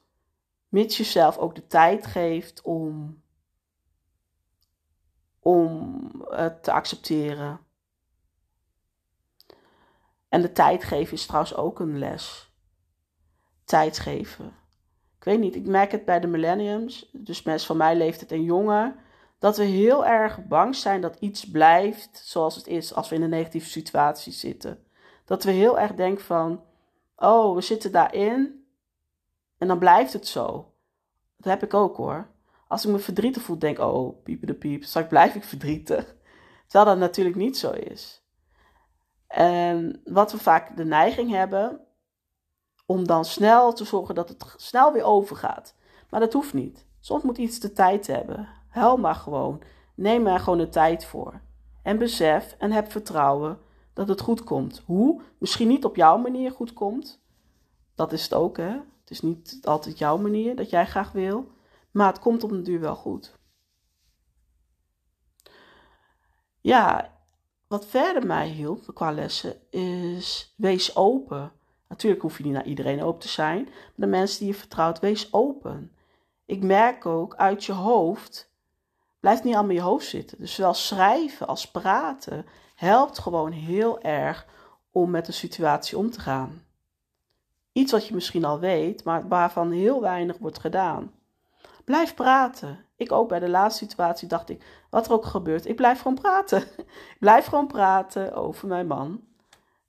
mits 0.69 0.97
je 0.97 1.03
zelf 1.03 1.37
ook 1.37 1.55
de 1.55 1.67
tijd 1.67 2.05
geeft 2.05 2.61
om, 2.61 3.21
om 5.39 6.01
het 6.29 6.63
te 6.63 6.71
accepteren. 6.71 7.59
En 10.29 10.41
de 10.41 10.51
tijd 10.51 10.83
geven 10.83 11.13
is 11.13 11.25
trouwens 11.25 11.55
ook 11.55 11.79
een 11.79 11.97
les. 11.97 12.51
Tijd 13.63 13.99
geven 13.99 14.60
ik 15.21 15.27
weet 15.27 15.39
niet, 15.39 15.55
ik 15.55 15.67
merk 15.67 15.91
het 15.91 16.05
bij 16.05 16.19
de 16.19 16.27
millenniums, 16.27 17.09
dus 17.11 17.43
mensen 17.43 17.67
van 17.67 17.77
mijn 17.77 17.97
leeftijd 17.97 18.31
en 18.31 18.43
jonger, 18.43 18.95
dat 19.39 19.57
we 19.57 19.63
heel 19.63 20.05
erg 20.05 20.45
bang 20.47 20.75
zijn 20.75 21.01
dat 21.01 21.17
iets 21.19 21.49
blijft 21.49 22.21
zoals 22.25 22.55
het 22.55 22.67
is 22.67 22.93
als 22.93 23.09
we 23.09 23.15
in 23.15 23.21
een 23.21 23.29
negatieve 23.29 23.69
situatie 23.69 24.33
zitten. 24.33 24.83
Dat 25.25 25.43
we 25.43 25.51
heel 25.51 25.79
erg 25.79 25.93
denken 25.93 26.23
van, 26.23 26.63
oh, 27.15 27.55
we 27.55 27.61
zitten 27.61 27.91
daarin 27.91 28.65
en 29.57 29.67
dan 29.67 29.79
blijft 29.79 30.13
het 30.13 30.27
zo. 30.27 30.73
Dat 31.37 31.51
heb 31.51 31.63
ik 31.63 31.73
ook 31.73 31.97
hoor. 31.97 32.27
Als 32.67 32.85
ik 32.85 32.91
me 32.91 32.99
verdrietig 32.99 33.41
voel, 33.41 33.59
denk 33.59 33.79
oh, 33.79 34.23
piepen 34.23 34.47
de 34.47 34.53
piep, 34.53 34.83
straks 34.83 35.07
blijf 35.07 35.35
ik 35.35 35.43
verdrietig. 35.43 36.15
Terwijl 36.67 36.85
dat 36.85 36.97
natuurlijk 36.97 37.35
niet 37.35 37.57
zo 37.57 37.71
is. 37.71 38.23
En 39.27 40.01
wat 40.03 40.31
we 40.31 40.37
vaak 40.37 40.77
de 40.77 40.85
neiging 40.85 41.31
hebben, 41.31 41.81
om 42.91 43.07
dan 43.07 43.25
snel 43.25 43.73
te 43.73 43.85
zorgen 43.85 44.15
dat 44.15 44.29
het 44.29 44.53
snel 44.57 44.93
weer 44.93 45.03
overgaat. 45.03 45.75
Maar 46.09 46.19
dat 46.19 46.33
hoeft 46.33 46.53
niet. 46.53 46.85
Soms 46.99 47.23
moet 47.23 47.37
iets 47.37 47.59
de 47.59 47.73
tijd 47.73 48.07
hebben. 48.07 48.47
Hel 48.69 48.97
maar 48.97 49.15
gewoon. 49.15 49.61
Neem 49.95 50.27
er 50.27 50.39
gewoon 50.39 50.57
de 50.57 50.69
tijd 50.69 51.05
voor. 51.05 51.41
En 51.83 51.97
besef 51.97 52.55
en 52.57 52.71
heb 52.71 52.91
vertrouwen 52.91 53.59
dat 53.93 54.07
het 54.07 54.21
goed 54.21 54.43
komt. 54.43 54.83
Hoe? 54.85 55.21
Misschien 55.37 55.67
niet 55.67 55.85
op 55.85 55.95
jouw 55.95 56.17
manier 56.17 56.51
goed 56.51 56.73
komt. 56.73 57.21
Dat 57.95 58.11
is 58.13 58.23
het 58.23 58.33
ook, 58.33 58.57
hè? 58.57 58.71
Het 58.71 59.09
is 59.09 59.21
niet 59.21 59.59
altijd 59.63 59.97
jouw 59.97 60.17
manier 60.17 60.55
dat 60.55 60.69
jij 60.69 60.85
graag 60.85 61.11
wil. 61.11 61.51
Maar 61.91 62.07
het 62.07 62.19
komt 62.19 62.43
op 62.43 62.49
de 62.49 62.61
duur 62.61 62.79
wel 62.79 62.95
goed. 62.95 63.33
Ja, 66.61 67.13
wat 67.67 67.85
verder 67.85 68.25
mij 68.25 68.47
hielp 68.47 68.91
qua 68.93 69.11
lessen 69.11 69.71
is 69.71 70.53
wees 70.57 70.95
open. 70.95 71.51
Natuurlijk 71.91 72.21
hoef 72.21 72.37
je 72.37 72.43
niet 72.43 72.53
naar 72.53 72.65
iedereen 72.65 73.03
open 73.03 73.19
te 73.19 73.27
zijn, 73.27 73.63
maar 73.63 73.73
de 73.95 74.07
mensen 74.07 74.39
die 74.39 74.47
je 74.47 74.53
vertrouwt, 74.53 74.99
wees 74.99 75.33
open. 75.33 75.91
Ik 76.45 76.63
merk 76.63 77.05
ook 77.05 77.35
uit 77.35 77.63
je 77.63 77.71
hoofd, 77.71 78.51
blijft 79.19 79.43
niet 79.43 79.53
allemaal 79.53 79.71
in 79.71 79.77
je 79.77 79.83
hoofd 79.83 80.07
zitten. 80.07 80.37
Dus 80.39 80.53
zowel 80.53 80.73
schrijven 80.73 81.47
als 81.47 81.71
praten 81.71 82.45
helpt 82.75 83.19
gewoon 83.19 83.51
heel 83.51 84.01
erg 84.01 84.45
om 84.91 85.09
met 85.09 85.27
een 85.27 85.33
situatie 85.33 85.97
om 85.97 86.11
te 86.11 86.19
gaan. 86.19 86.63
Iets 87.71 87.91
wat 87.91 88.07
je 88.07 88.13
misschien 88.13 88.45
al 88.45 88.59
weet, 88.59 89.03
maar 89.03 89.27
waarvan 89.27 89.71
heel 89.71 90.01
weinig 90.01 90.37
wordt 90.37 90.59
gedaan. 90.59 91.11
Blijf 91.85 92.13
praten. 92.13 92.85
Ik 92.95 93.11
ook 93.11 93.29
bij 93.29 93.39
de 93.39 93.49
laatste 93.49 93.83
situatie 93.83 94.27
dacht 94.27 94.49
ik, 94.49 94.85
wat 94.89 95.05
er 95.05 95.13
ook 95.13 95.25
gebeurt, 95.25 95.65
ik 95.65 95.75
blijf 95.75 96.01
gewoon 96.01 96.19
praten. 96.21 96.61
ik 97.13 97.17
blijf 97.19 97.45
gewoon 97.45 97.67
praten 97.67 98.33
over 98.33 98.67
mijn 98.67 98.87
man. 98.87 99.29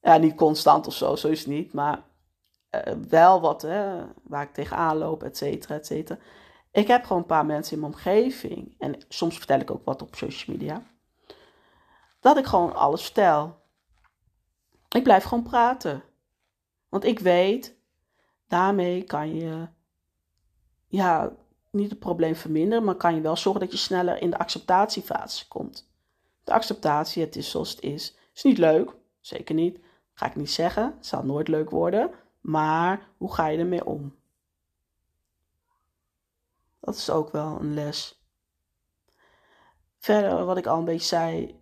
Ja, 0.02 0.16
niet 0.16 0.34
constant 0.34 0.86
of 0.86 0.94
zo, 0.94 1.16
zo 1.16 1.28
is 1.28 1.38
het 1.38 1.48
niet, 1.48 1.72
maar 1.72 2.02
uh, 2.70 2.94
wel 3.08 3.40
wat, 3.40 3.62
hè, 3.62 4.04
waar 4.22 4.42
ik 4.42 4.52
tegenaan 4.52 4.96
loop, 4.96 5.22
et 5.22 5.36
cetera, 5.36 5.74
et 5.74 5.86
cetera. 5.86 6.18
Ik 6.70 6.86
heb 6.86 7.04
gewoon 7.04 7.18
een 7.18 7.28
paar 7.28 7.46
mensen 7.46 7.74
in 7.74 7.80
mijn 7.80 7.92
omgeving, 7.92 8.74
en 8.78 8.98
soms 9.08 9.36
vertel 9.36 9.60
ik 9.60 9.70
ook 9.70 9.84
wat 9.84 10.02
op 10.02 10.14
social 10.14 10.56
media, 10.56 10.82
dat 12.20 12.36
ik 12.36 12.46
gewoon 12.46 12.74
alles 12.74 13.02
vertel. 13.02 13.60
Ik 14.88 15.02
blijf 15.02 15.24
gewoon 15.24 15.44
praten. 15.44 16.02
Want 16.88 17.04
ik 17.04 17.18
weet, 17.18 17.76
daarmee 18.48 19.04
kan 19.04 19.34
je, 19.34 19.68
ja, 20.86 21.32
niet 21.70 21.90
het 21.90 21.98
probleem 21.98 22.34
verminderen, 22.34 22.84
maar 22.84 22.94
kan 22.94 23.14
je 23.14 23.20
wel 23.20 23.36
zorgen 23.36 23.60
dat 23.60 23.72
je 23.72 23.76
sneller 23.76 24.22
in 24.22 24.30
de 24.30 24.38
acceptatiefase 24.38 25.48
komt. 25.48 25.90
De 26.44 26.52
acceptatie, 26.52 27.22
het 27.22 27.36
is 27.36 27.50
zoals 27.50 27.70
het 27.70 27.80
is. 27.80 28.16
Is 28.34 28.42
niet 28.42 28.58
leuk, 28.58 28.94
zeker 29.20 29.54
niet. 29.54 29.78
Ga 30.12 30.26
ik 30.26 30.36
niet 30.36 30.50
zeggen, 30.50 30.94
het 30.96 31.06
zal 31.06 31.24
nooit 31.24 31.48
leuk 31.48 31.70
worden. 31.70 32.10
Maar 32.40 33.08
hoe 33.16 33.34
ga 33.34 33.46
je 33.46 33.58
ermee 33.58 33.84
om? 33.84 34.14
Dat 36.80 36.94
is 36.94 37.10
ook 37.10 37.32
wel 37.32 37.60
een 37.60 37.74
les. 37.74 38.26
Verder, 39.98 40.44
wat 40.44 40.56
ik 40.56 40.66
al 40.66 40.78
een 40.78 40.84
beetje 40.84 41.06
zei, 41.06 41.60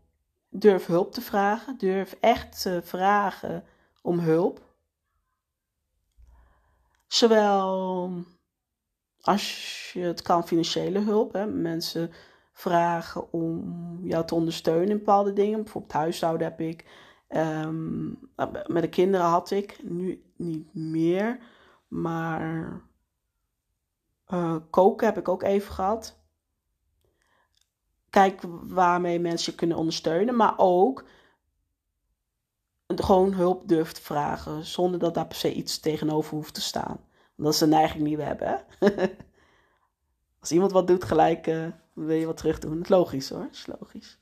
durf 0.49 0.87
hulp 0.87 1.13
te 1.13 1.21
vragen. 1.21 1.79
Durf 1.79 2.17
echt 2.21 2.63
te 2.63 2.81
vragen 2.85 3.65
om 4.03 4.19
hulp. 4.19 4.61
Zowel 7.07 8.13
als 9.21 9.91
je 9.93 10.01
het 10.01 10.23
kan, 10.23 10.47
financiële 10.47 11.01
hulp. 11.01 11.33
Hè. 11.33 11.47
Mensen 11.47 12.13
vragen 12.53 13.33
om 13.33 13.99
jou 14.03 14.27
te 14.27 14.35
ondersteunen 14.35 14.91
in 14.91 14.99
bepaalde 14.99 15.33
dingen. 15.33 15.63
Bijvoorbeeld 15.63 15.93
huishouden 15.93 16.47
heb 16.47 16.61
ik. 16.61 16.85
Um, 17.37 18.19
met 18.67 18.83
de 18.83 18.89
kinderen 18.89 19.27
had 19.27 19.51
ik, 19.51 19.83
nu 19.83 20.23
niet 20.37 20.75
meer. 20.75 21.39
Maar 21.89 22.83
uh, 24.29 24.57
koken 24.71 25.07
heb 25.07 25.19
ik 25.19 25.29
ook 25.29 25.43
even 25.43 25.73
gehad. 25.73 26.19
Kijk 28.11 28.41
waarmee 28.63 29.21
mensen 29.21 29.55
kunnen 29.55 29.77
ondersteunen. 29.77 30.37
Maar 30.37 30.55
ook 30.57 31.05
gewoon 32.87 33.33
hulp 33.33 33.69
durft 33.69 33.99
vragen. 34.01 34.65
Zonder 34.65 35.01
dat 35.01 35.15
daar 35.15 35.27
per 35.27 35.37
se 35.37 35.53
iets 35.53 35.79
tegenover 35.79 36.35
hoeft 36.35 36.55
te 36.55 36.61
staan. 36.61 37.01
Dat 37.37 37.55
is 37.55 37.61
een 37.61 37.69
neiging 37.69 38.05
die 38.05 38.17
we 38.17 38.23
hebben. 38.23 38.65
Als 40.41 40.53
iemand 40.53 40.73
wat 40.73 40.87
doet, 40.87 41.05
gelijk 41.05 41.47
uh, 41.47 41.67
wil 41.93 42.17
je 42.17 42.27
wat 42.27 42.37
terug 42.37 42.59
doen. 42.59 42.73
Het 42.73 42.83
is 42.83 42.89
logisch 42.89 43.29
hoor, 43.29 43.43
het 43.43 43.55
is 43.55 43.67
logisch. 43.81 44.19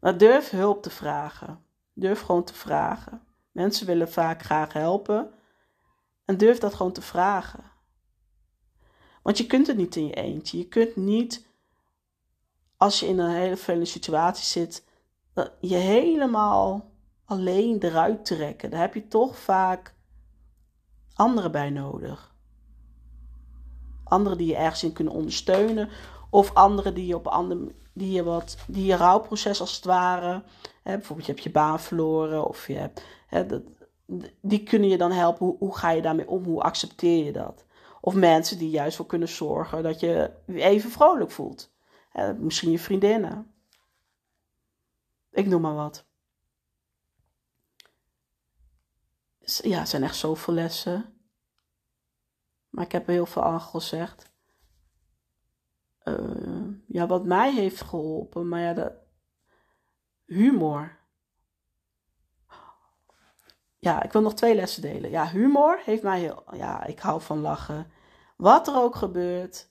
Maar 0.00 0.18
durf 0.18 0.50
hulp 0.50 0.82
te 0.82 0.90
vragen. 0.90 1.64
Durf 1.94 2.20
gewoon 2.20 2.44
te 2.44 2.54
vragen. 2.54 3.22
Mensen 3.52 3.86
willen 3.86 4.12
vaak 4.12 4.42
graag 4.42 4.72
helpen. 4.72 5.30
En 6.24 6.36
durf 6.36 6.58
dat 6.58 6.74
gewoon 6.74 6.92
te 6.92 7.02
vragen. 7.02 7.72
Want 9.22 9.38
je 9.38 9.46
kunt 9.46 9.66
het 9.66 9.76
niet 9.76 9.96
in 9.96 10.06
je 10.06 10.14
eentje. 10.14 10.58
Je 10.58 10.68
kunt 10.68 10.96
niet, 10.96 11.46
als 12.76 13.00
je 13.00 13.06
in 13.06 13.18
een 13.18 13.30
hele 13.30 13.56
vervelende 13.56 13.86
situatie 13.86 14.44
zit, 14.44 14.86
je 15.60 15.76
helemaal 15.76 16.92
alleen 17.24 17.82
eruit 17.82 18.24
trekken. 18.24 18.70
Daar 18.70 18.80
heb 18.80 18.94
je 18.94 19.08
toch 19.08 19.38
vaak 19.38 19.94
anderen 21.14 21.52
bij 21.52 21.70
nodig. 21.70 22.34
Anderen 24.04 24.38
die 24.38 24.46
je 24.46 24.56
ergens 24.56 24.84
in 24.84 24.92
kunnen 24.92 25.12
ondersteunen. 25.12 25.88
Of 26.30 26.54
anderen 26.54 26.94
die 26.94 27.06
je 27.06 27.14
op 27.14 27.26
andere 27.26 27.74
die 27.94 28.12
je 28.12 28.22
wat, 28.22 28.56
die 28.66 28.84
je 28.84 28.96
rouwproces 28.96 29.60
als 29.60 29.76
het 29.76 29.84
ware. 29.84 30.42
Hè, 30.82 30.96
bijvoorbeeld 30.96 31.26
je 31.26 31.32
hebt 31.32 31.44
je 31.44 31.50
baan 31.50 31.80
verloren 31.80 32.46
of 32.46 32.66
je 32.66 32.74
hebt, 32.74 33.04
hè, 33.26 33.46
dat, 33.46 33.62
die 34.40 34.62
kunnen 34.62 34.88
je 34.88 34.96
dan 34.96 35.12
helpen. 35.12 35.56
Hoe, 35.58 35.76
ga 35.76 35.90
je 35.90 36.02
daarmee 36.02 36.28
om? 36.28 36.44
Hoe 36.44 36.62
accepteer 36.62 37.24
je 37.24 37.32
dat? 37.32 37.64
Of 38.00 38.14
mensen 38.14 38.58
die 38.58 38.70
juist 38.70 38.96
voor 38.96 39.06
kunnen 39.06 39.28
zorgen 39.28 39.82
dat 39.82 40.00
je 40.00 40.30
even 40.46 40.90
vrolijk 40.90 41.30
voelt. 41.30 41.72
Hè, 42.10 42.34
misschien 42.34 42.70
je 42.70 42.78
vriendinnen. 42.78 43.54
Ik 45.30 45.46
noem 45.46 45.60
maar 45.60 45.74
wat. 45.74 46.06
ja, 49.62 49.78
het 49.78 49.88
zijn 49.88 50.02
echt 50.02 50.16
zoveel 50.16 50.54
lessen. 50.54 51.18
Maar 52.68 52.84
ik 52.84 52.92
heb 52.92 53.06
heel 53.06 53.26
veel 53.26 53.42
al 53.42 53.60
gezegd. 53.60 54.32
Uh, 56.04 56.43
ja, 56.94 57.06
wat 57.06 57.24
mij 57.24 57.52
heeft 57.52 57.80
geholpen, 57.80 58.48
maar 58.48 58.60
ja, 58.60 58.72
de 58.72 58.92
humor. 60.26 60.98
Ja, 63.78 64.02
ik 64.02 64.12
wil 64.12 64.22
nog 64.22 64.34
twee 64.34 64.54
lessen 64.54 64.82
delen. 64.82 65.10
Ja, 65.10 65.28
humor 65.28 65.80
heeft 65.84 66.02
mij 66.02 66.20
heel. 66.20 66.44
Ja, 66.52 66.84
ik 66.84 66.98
hou 66.98 67.20
van 67.20 67.40
lachen. 67.40 67.90
Wat 68.36 68.68
er 68.68 68.76
ook 68.76 68.94
gebeurt, 68.94 69.68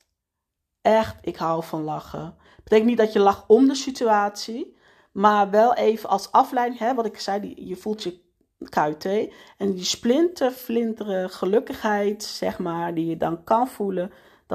echt, 0.81 1.17
ik 1.21 1.35
hou 1.35 1.63
van 1.63 1.83
lachen. 1.83 2.35
Betekent 2.63 2.87
niet 2.87 2.97
dat 2.97 3.13
je 3.13 3.19
lacht 3.19 3.43
om 3.47 3.67
de 3.67 3.75
situatie, 3.75 4.77
maar 5.11 5.49
wel 5.49 5.73
even 5.73 6.09
als 6.09 6.31
afleiding, 6.31 6.79
hè, 6.79 6.93
wat 6.93 7.05
ik 7.05 7.19
zei, 7.19 7.39
die, 7.39 7.67
je 7.67 7.75
voelt 7.75 8.03
je 8.03 8.21
KUT. 8.69 9.05
En 9.57 9.73
die 9.73 9.83
splinterflintere 9.83 11.29
gelukkigheid, 11.29 12.23
zeg 12.23 12.59
maar, 12.59 12.93
die 12.93 13.05
je 13.05 13.17
dan 13.17 13.43
kan 13.43 13.67
voelen, 13.67 14.11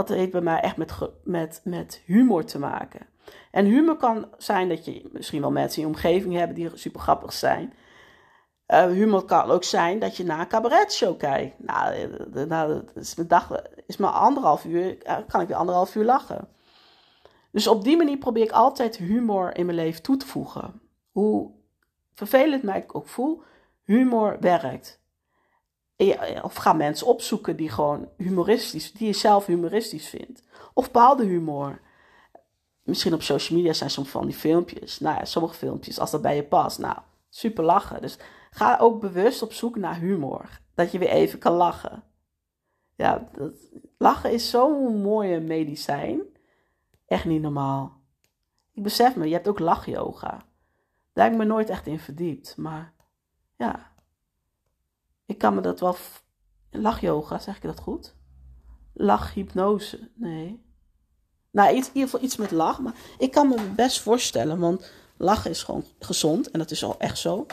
dat 0.07 0.17
heeft 0.17 0.31
bij 0.31 0.41
mij 0.41 0.61
echt 0.61 0.77
met, 0.77 0.93
met, 1.25 1.61
met 1.65 2.03
humor 2.05 2.45
te 2.45 2.59
maken. 2.59 3.07
En 3.51 3.65
humor 3.65 3.97
kan 3.97 4.29
zijn 4.37 4.69
dat 4.69 4.85
je 4.85 5.09
misschien 5.13 5.41
wel 5.41 5.51
mensen 5.51 5.83
in 5.83 5.89
je 5.89 5.95
omgeving 5.95 6.35
hebt 6.35 6.55
die 6.55 6.71
super 6.75 7.01
grappig 7.01 7.33
zijn. 7.33 7.73
Uh, 8.69 8.85
humor 8.85 9.25
kan 9.25 9.51
ook 9.51 9.65
zijn 9.65 9.99
dat 9.99 10.17
je 10.17 10.25
naar 10.25 10.41
een 10.41 10.49
cabaretshow 10.49 11.19
kijkt. 11.19 11.55
Nou, 11.59 11.95
eh, 11.95 12.45
nou 12.45 12.83
is 12.95 13.15
dag, 13.15 13.63
is 13.87 13.97
maar 13.97 14.11
anderhalf 14.11 14.65
uur, 14.65 15.03
eh, 15.03 15.17
kan 15.29 15.41
ik 15.41 15.49
weer 15.49 15.57
anderhalf 15.57 15.95
uur 15.95 16.05
lachen. 16.05 16.49
Dus 17.51 17.67
op 17.67 17.85
die 17.85 17.97
manier 17.97 18.19
probeer 18.19 18.45
ik 18.45 18.51
altijd 18.51 18.97
humor 18.97 19.57
in 19.57 19.67
mijn 19.67 19.79
leven 19.79 20.03
toe 20.03 20.17
te 20.17 20.27
voegen. 20.27 20.81
Hoe 21.11 21.51
vervelend 22.15 22.63
mij 22.63 22.79
ik 22.79 22.95
ook 22.95 23.09
voel, 23.09 23.43
humor 23.85 24.37
werkt. 24.41 25.01
Of 26.43 26.55
ga 26.55 26.73
mensen 26.73 27.07
opzoeken 27.07 27.57
die 27.57 27.69
gewoon 27.69 28.09
humoristisch, 28.17 28.93
die 28.93 29.07
je 29.07 29.13
zelf 29.13 29.47
humoristisch 29.47 30.09
vindt. 30.09 30.43
Of 30.75 30.85
bepaalde 30.85 31.25
humor. 31.25 31.81
Misschien 32.83 33.15
op 33.15 33.23
social 33.23 33.59
media 33.59 33.73
zijn 33.73 33.91
soms 33.91 34.09
van 34.09 34.27
die 34.27 34.35
filmpjes. 34.35 34.99
Nou 34.99 35.19
ja, 35.19 35.25
sommige 35.25 35.55
filmpjes, 35.55 35.99
als 35.99 36.11
dat 36.11 36.23
bij 36.23 36.37
je 36.37 36.45
past, 36.45 36.79
nou, 36.79 36.99
super 37.29 37.65
lachen. 37.65 38.01
Dus 38.01 38.19
ga 38.51 38.79
ook 38.81 39.01
bewust 39.01 39.43
op 39.43 39.53
zoek 39.53 39.77
naar 39.77 39.99
humor. 39.99 40.61
Dat 40.75 40.93
je 40.93 40.99
weer 40.99 41.09
even 41.09 41.39
kan 41.39 41.53
lachen. 41.53 42.03
Ja, 42.95 43.29
dat, 43.33 43.53
lachen 43.99 44.33
is 44.33 44.51
zo'n 44.51 45.03
mooie 45.03 45.41
medicijn. 45.41 46.21
Echt 47.07 47.25
niet 47.25 47.43
normaal. 47.43 48.01
Ik 48.73 48.83
besef 48.83 49.17
me, 49.17 49.27
je 49.27 49.33
hebt 49.35 49.49
ook 49.49 49.59
lachyoga. 49.59 50.47
Daar 51.13 51.25
heb 51.25 51.33
ik 51.33 51.39
me 51.39 51.45
nooit 51.45 51.71
echt 51.71 51.87
in 51.87 51.99
verdiept. 51.99 52.57
Maar 52.57 52.93
ja, 53.57 53.88
ik 55.29 55.39
kan 55.39 55.55
me 55.55 55.61
dat 55.61 55.81
wel. 55.81 55.97
Lachyoga, 56.71 57.39
zeg 57.39 57.57
ik 57.57 57.63
dat 57.63 57.81
goed? 57.81 58.15
Lachhypnose, 58.93 60.11
nee. 60.15 60.63
Nou, 61.51 61.69
in 61.69 61.75
ieder 61.75 62.03
geval 62.03 62.23
iets 62.23 62.37
met 62.37 62.51
lach, 62.51 62.81
maar 62.81 62.95
ik 63.19 63.31
kan 63.31 63.49
me 63.49 63.73
best 63.77 64.01
voorstellen, 64.01 64.59
want 64.59 64.91
lachen 65.17 65.51
is 65.51 65.63
gewoon 65.63 65.85
gezond 65.99 66.51
en 66.51 66.59
dat 66.59 66.71
is 66.71 66.85
al 66.85 66.99
echt 66.99 67.19
zo. 67.19 67.47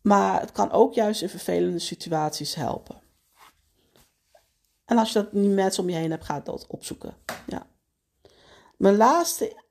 Maar 0.00 0.40
het 0.40 0.52
kan 0.52 0.70
ook 0.70 0.94
juist 0.94 1.22
in 1.22 1.28
vervelende 1.28 1.78
situaties 1.78 2.54
helpen. 2.54 3.00
En 4.84 4.98
als 4.98 5.12
je 5.12 5.22
dat 5.22 5.32
niet 5.32 5.50
mensen 5.50 5.82
om 5.82 5.88
je 5.88 5.96
heen 5.96 6.10
hebt, 6.10 6.24
ga 6.24 6.40
dat 6.40 6.66
opzoeken. 6.66 7.16
Ja. 7.46 7.66
Mijn 8.76 8.96
laatste 8.96 9.62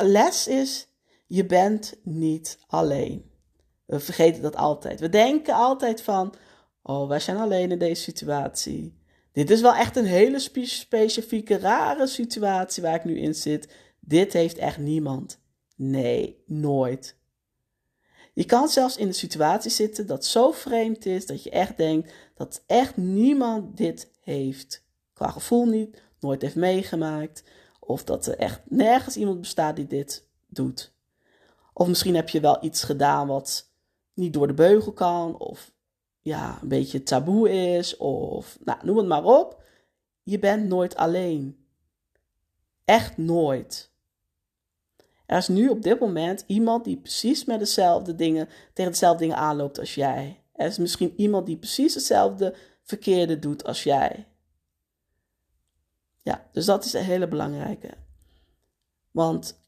les 0.00 0.48
is: 0.48 0.88
je 1.26 1.46
bent 1.46 1.94
niet 2.02 2.58
alleen. 2.66 3.25
We 3.86 4.00
vergeten 4.00 4.42
dat 4.42 4.56
altijd. 4.56 5.00
We 5.00 5.08
denken 5.08 5.54
altijd 5.54 6.02
van, 6.02 6.34
oh, 6.82 7.08
wij 7.08 7.20
zijn 7.20 7.36
alleen 7.36 7.70
in 7.70 7.78
deze 7.78 8.02
situatie. 8.02 8.98
Dit 9.32 9.50
is 9.50 9.60
wel 9.60 9.74
echt 9.74 9.96
een 9.96 10.04
hele 10.04 10.38
specifieke, 10.64 11.58
rare 11.58 12.06
situatie 12.06 12.82
waar 12.82 12.94
ik 12.94 13.04
nu 13.04 13.18
in 13.18 13.34
zit. 13.34 13.68
Dit 14.00 14.32
heeft 14.32 14.58
echt 14.58 14.78
niemand. 14.78 15.38
Nee, 15.76 16.42
nooit. 16.46 17.16
Je 18.32 18.44
kan 18.44 18.68
zelfs 18.68 18.96
in 18.96 19.06
een 19.06 19.14
situatie 19.14 19.70
zitten 19.70 20.06
dat 20.06 20.24
zo 20.24 20.50
vreemd 20.50 21.06
is 21.06 21.26
dat 21.26 21.42
je 21.42 21.50
echt 21.50 21.76
denkt 21.76 22.12
dat 22.34 22.62
echt 22.66 22.96
niemand 22.96 23.76
dit 23.76 24.10
heeft. 24.20 24.84
Qua 25.12 25.30
gevoel 25.30 25.66
niet, 25.66 26.02
nooit 26.20 26.42
heeft 26.42 26.54
meegemaakt. 26.54 27.42
Of 27.80 28.04
dat 28.04 28.26
er 28.26 28.38
echt 28.38 28.60
nergens 28.64 29.16
iemand 29.16 29.40
bestaat 29.40 29.76
die 29.76 29.86
dit 29.86 30.28
doet. 30.46 30.92
Of 31.72 31.88
misschien 31.88 32.14
heb 32.14 32.28
je 32.28 32.40
wel 32.40 32.64
iets 32.64 32.82
gedaan 32.82 33.26
wat 33.26 33.70
niet 34.16 34.32
door 34.32 34.46
de 34.46 34.54
beugel 34.54 34.92
kan, 34.92 35.38
of 35.38 35.72
ja, 36.20 36.58
een 36.62 36.68
beetje 36.68 37.02
taboe 37.02 37.50
is, 37.50 37.96
of 37.96 38.58
nou, 38.64 38.78
noem 38.82 38.96
het 38.96 39.06
maar 39.06 39.24
op. 39.24 39.62
je 40.22 40.38
bent 40.38 40.68
nooit 40.68 40.96
alleen. 40.96 41.66
Echt 42.84 43.16
nooit. 43.16 43.90
Er 45.26 45.36
is 45.36 45.48
nu 45.48 45.68
op 45.68 45.82
dit 45.82 46.00
moment 46.00 46.44
iemand 46.46 46.84
die 46.84 46.96
precies 46.96 47.44
met 47.44 47.58
dezelfde 47.58 48.14
dingen, 48.14 48.48
tegen 48.72 48.90
dezelfde 48.90 49.18
dingen 49.18 49.36
aanloopt 49.36 49.78
als 49.78 49.94
jij. 49.94 50.42
Er 50.52 50.66
is 50.66 50.78
misschien 50.78 51.12
iemand 51.16 51.46
die 51.46 51.56
precies 51.56 51.94
hetzelfde 51.94 52.54
verkeerde 52.82 53.38
doet 53.38 53.64
als 53.64 53.82
jij. 53.82 54.26
Ja, 56.22 56.48
dus 56.52 56.64
dat 56.64 56.84
is 56.84 56.92
een 56.92 57.04
hele 57.04 57.28
belangrijke. 57.28 57.90
Want 59.10 59.60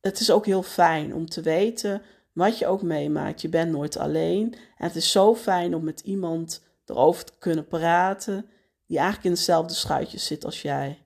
het 0.00 0.20
is 0.20 0.30
ook 0.30 0.46
heel 0.46 0.62
fijn 0.62 1.14
om 1.14 1.28
te 1.28 1.40
weten 1.40 2.02
wat 2.32 2.58
je 2.58 2.66
ook 2.66 2.82
meemaakt. 2.82 3.40
Je 3.40 3.48
bent 3.48 3.72
nooit 3.72 3.98
alleen. 3.98 4.54
En 4.54 4.86
het 4.86 4.96
is 4.96 5.10
zo 5.10 5.34
fijn 5.34 5.74
om 5.74 5.84
met 5.84 6.00
iemand 6.00 6.62
erover 6.86 7.24
te 7.24 7.32
kunnen 7.38 7.66
praten 7.66 8.46
die 8.86 8.98
eigenlijk 8.98 9.26
in 9.26 9.32
hetzelfde 9.32 9.74
schuitje 9.74 10.18
zit 10.18 10.44
als 10.44 10.62
jij. 10.62 11.04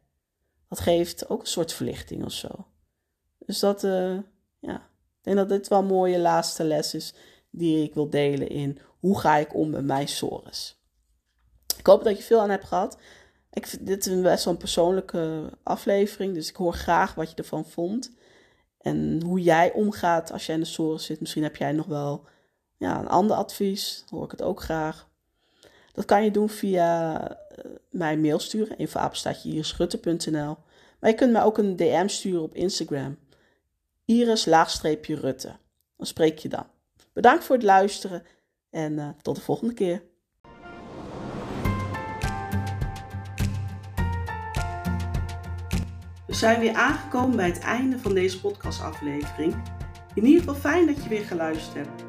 Dat 0.68 0.80
geeft 0.80 1.28
ook 1.28 1.40
een 1.40 1.46
soort 1.46 1.72
verlichting 1.72 2.24
of 2.24 2.32
zo. 2.32 2.66
Dus 3.38 3.58
dat, 3.58 3.84
uh, 3.84 4.18
ja, 4.58 4.76
ik 4.76 5.22
denk 5.22 5.36
dat 5.36 5.48
dit 5.48 5.68
wel 5.68 5.78
een 5.78 5.86
mooie 5.86 6.18
laatste 6.18 6.64
les 6.64 6.94
is 6.94 7.14
die 7.50 7.84
ik 7.84 7.94
wil 7.94 8.10
delen 8.10 8.48
in 8.48 8.78
hoe 8.98 9.20
ga 9.20 9.36
ik 9.36 9.54
om 9.54 9.70
met 9.70 9.84
mijn 9.84 10.08
sores. 10.08 10.82
Ik 11.78 11.86
hoop 11.86 12.04
dat 12.04 12.16
je 12.16 12.22
veel 12.22 12.40
aan 12.40 12.50
hebt 12.50 12.64
gehad. 12.64 12.98
Ik 13.50 13.86
dit 13.86 14.06
is 14.06 14.20
best 14.20 14.44
wel 14.44 14.52
een 14.52 14.58
persoonlijke 14.58 15.50
aflevering, 15.62 16.34
dus 16.34 16.48
ik 16.48 16.56
hoor 16.56 16.74
graag 16.74 17.14
wat 17.14 17.30
je 17.30 17.36
ervan 17.36 17.64
vond. 17.64 18.12
En 18.84 19.22
hoe 19.22 19.42
jij 19.42 19.72
omgaat 19.72 20.32
als 20.32 20.46
jij 20.46 20.54
in 20.54 20.60
de 20.60 20.66
sores 20.66 21.04
zit. 21.04 21.20
Misschien 21.20 21.42
heb 21.42 21.56
jij 21.56 21.72
nog 21.72 21.86
wel 21.86 22.24
ja, 22.76 22.98
een 22.98 23.08
ander 23.08 23.36
advies. 23.36 24.04
Hoor 24.10 24.24
ik 24.24 24.30
het 24.30 24.42
ook 24.42 24.60
graag. 24.60 25.08
Dat 25.92 26.04
kan 26.04 26.24
je 26.24 26.30
doen 26.30 26.48
via 26.48 27.20
uh, 27.30 27.36
mijn 27.90 28.20
mail 28.20 28.38
sturen. 28.38 28.76
Even 28.76 29.12
irisrutte.nl 29.44 30.56
Maar 31.00 31.10
je 31.10 31.16
kunt 31.16 31.32
mij 31.32 31.42
ook 31.42 31.58
een 31.58 31.76
DM 31.76 32.08
sturen 32.08 32.42
op 32.42 32.54
Instagram. 32.54 33.18
Iris-rutte. 34.04 35.56
Dan 35.96 36.06
spreek 36.06 36.38
je 36.38 36.48
dan. 36.48 36.66
Bedankt 37.12 37.44
voor 37.44 37.56
het 37.56 37.64
luisteren 37.64 38.22
en 38.70 38.92
uh, 38.92 39.08
tot 39.22 39.36
de 39.36 39.42
volgende 39.42 39.74
keer. 39.74 40.02
Zijn 46.44 46.60
weer 46.60 46.74
aangekomen 46.74 47.36
bij 47.36 47.46
het 47.46 47.58
einde 47.58 47.98
van 47.98 48.14
deze 48.14 48.40
podcastaflevering. 48.40 49.54
In 50.14 50.24
ieder 50.24 50.38
geval 50.38 50.54
fijn 50.54 50.86
dat 50.86 51.02
je 51.02 51.08
weer 51.08 51.24
geluisterd 51.24 51.74
hebt. 51.74 52.04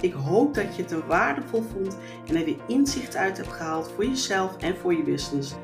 Ik 0.00 0.12
hoop 0.12 0.54
dat 0.54 0.76
je 0.76 0.82
het 0.82 0.90
er 0.90 1.06
waardevol 1.06 1.62
vond 1.62 1.98
en 2.26 2.36
er 2.36 2.44
weer 2.44 2.58
inzicht 2.66 3.16
uit 3.16 3.36
hebt 3.36 3.52
gehaald 3.52 3.92
voor 3.94 4.04
jezelf 4.04 4.56
en 4.56 4.76
voor 4.76 4.94
je 4.94 5.02
business. 5.02 5.54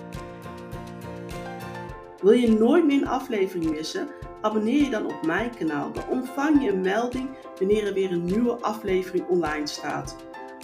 Wil 2.20 2.32
je 2.32 2.50
nooit 2.50 2.86
meer 2.86 3.02
een 3.02 3.08
aflevering 3.08 3.70
missen? 3.70 4.08
Abonneer 4.40 4.82
je 4.82 4.90
dan 4.90 5.06
op 5.06 5.26
mijn 5.26 5.56
kanaal. 5.56 5.92
Dan 5.92 6.08
ontvang 6.08 6.62
je 6.62 6.70
een 6.70 6.80
melding 6.80 7.28
wanneer 7.58 7.86
er 7.86 7.94
weer 7.94 8.12
een 8.12 8.24
nieuwe 8.24 8.56
aflevering 8.60 9.26
online 9.28 9.66
staat. 9.66 10.16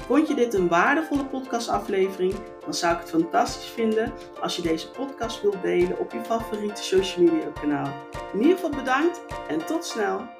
Vond 0.06 0.28
je 0.28 0.34
dit 0.34 0.54
een 0.54 0.68
waardevolle 0.68 1.24
podcastaflevering? 1.24 2.34
Dan 2.64 2.74
zou 2.74 2.94
ik 2.94 3.00
het 3.00 3.10
fantastisch 3.10 3.68
vinden 3.68 4.12
als 4.40 4.56
je 4.56 4.62
deze 4.62 4.90
podcast 4.90 5.42
wilt 5.42 5.62
delen 5.62 5.98
op 5.98 6.12
je 6.12 6.24
favoriete 6.24 6.82
social 6.82 7.24
media 7.24 7.48
kanaal. 7.60 7.92
In 8.32 8.40
ieder 8.40 8.54
geval 8.54 8.70
bedankt 8.70 9.20
en 9.48 9.66
tot 9.66 9.84
snel! 9.84 10.39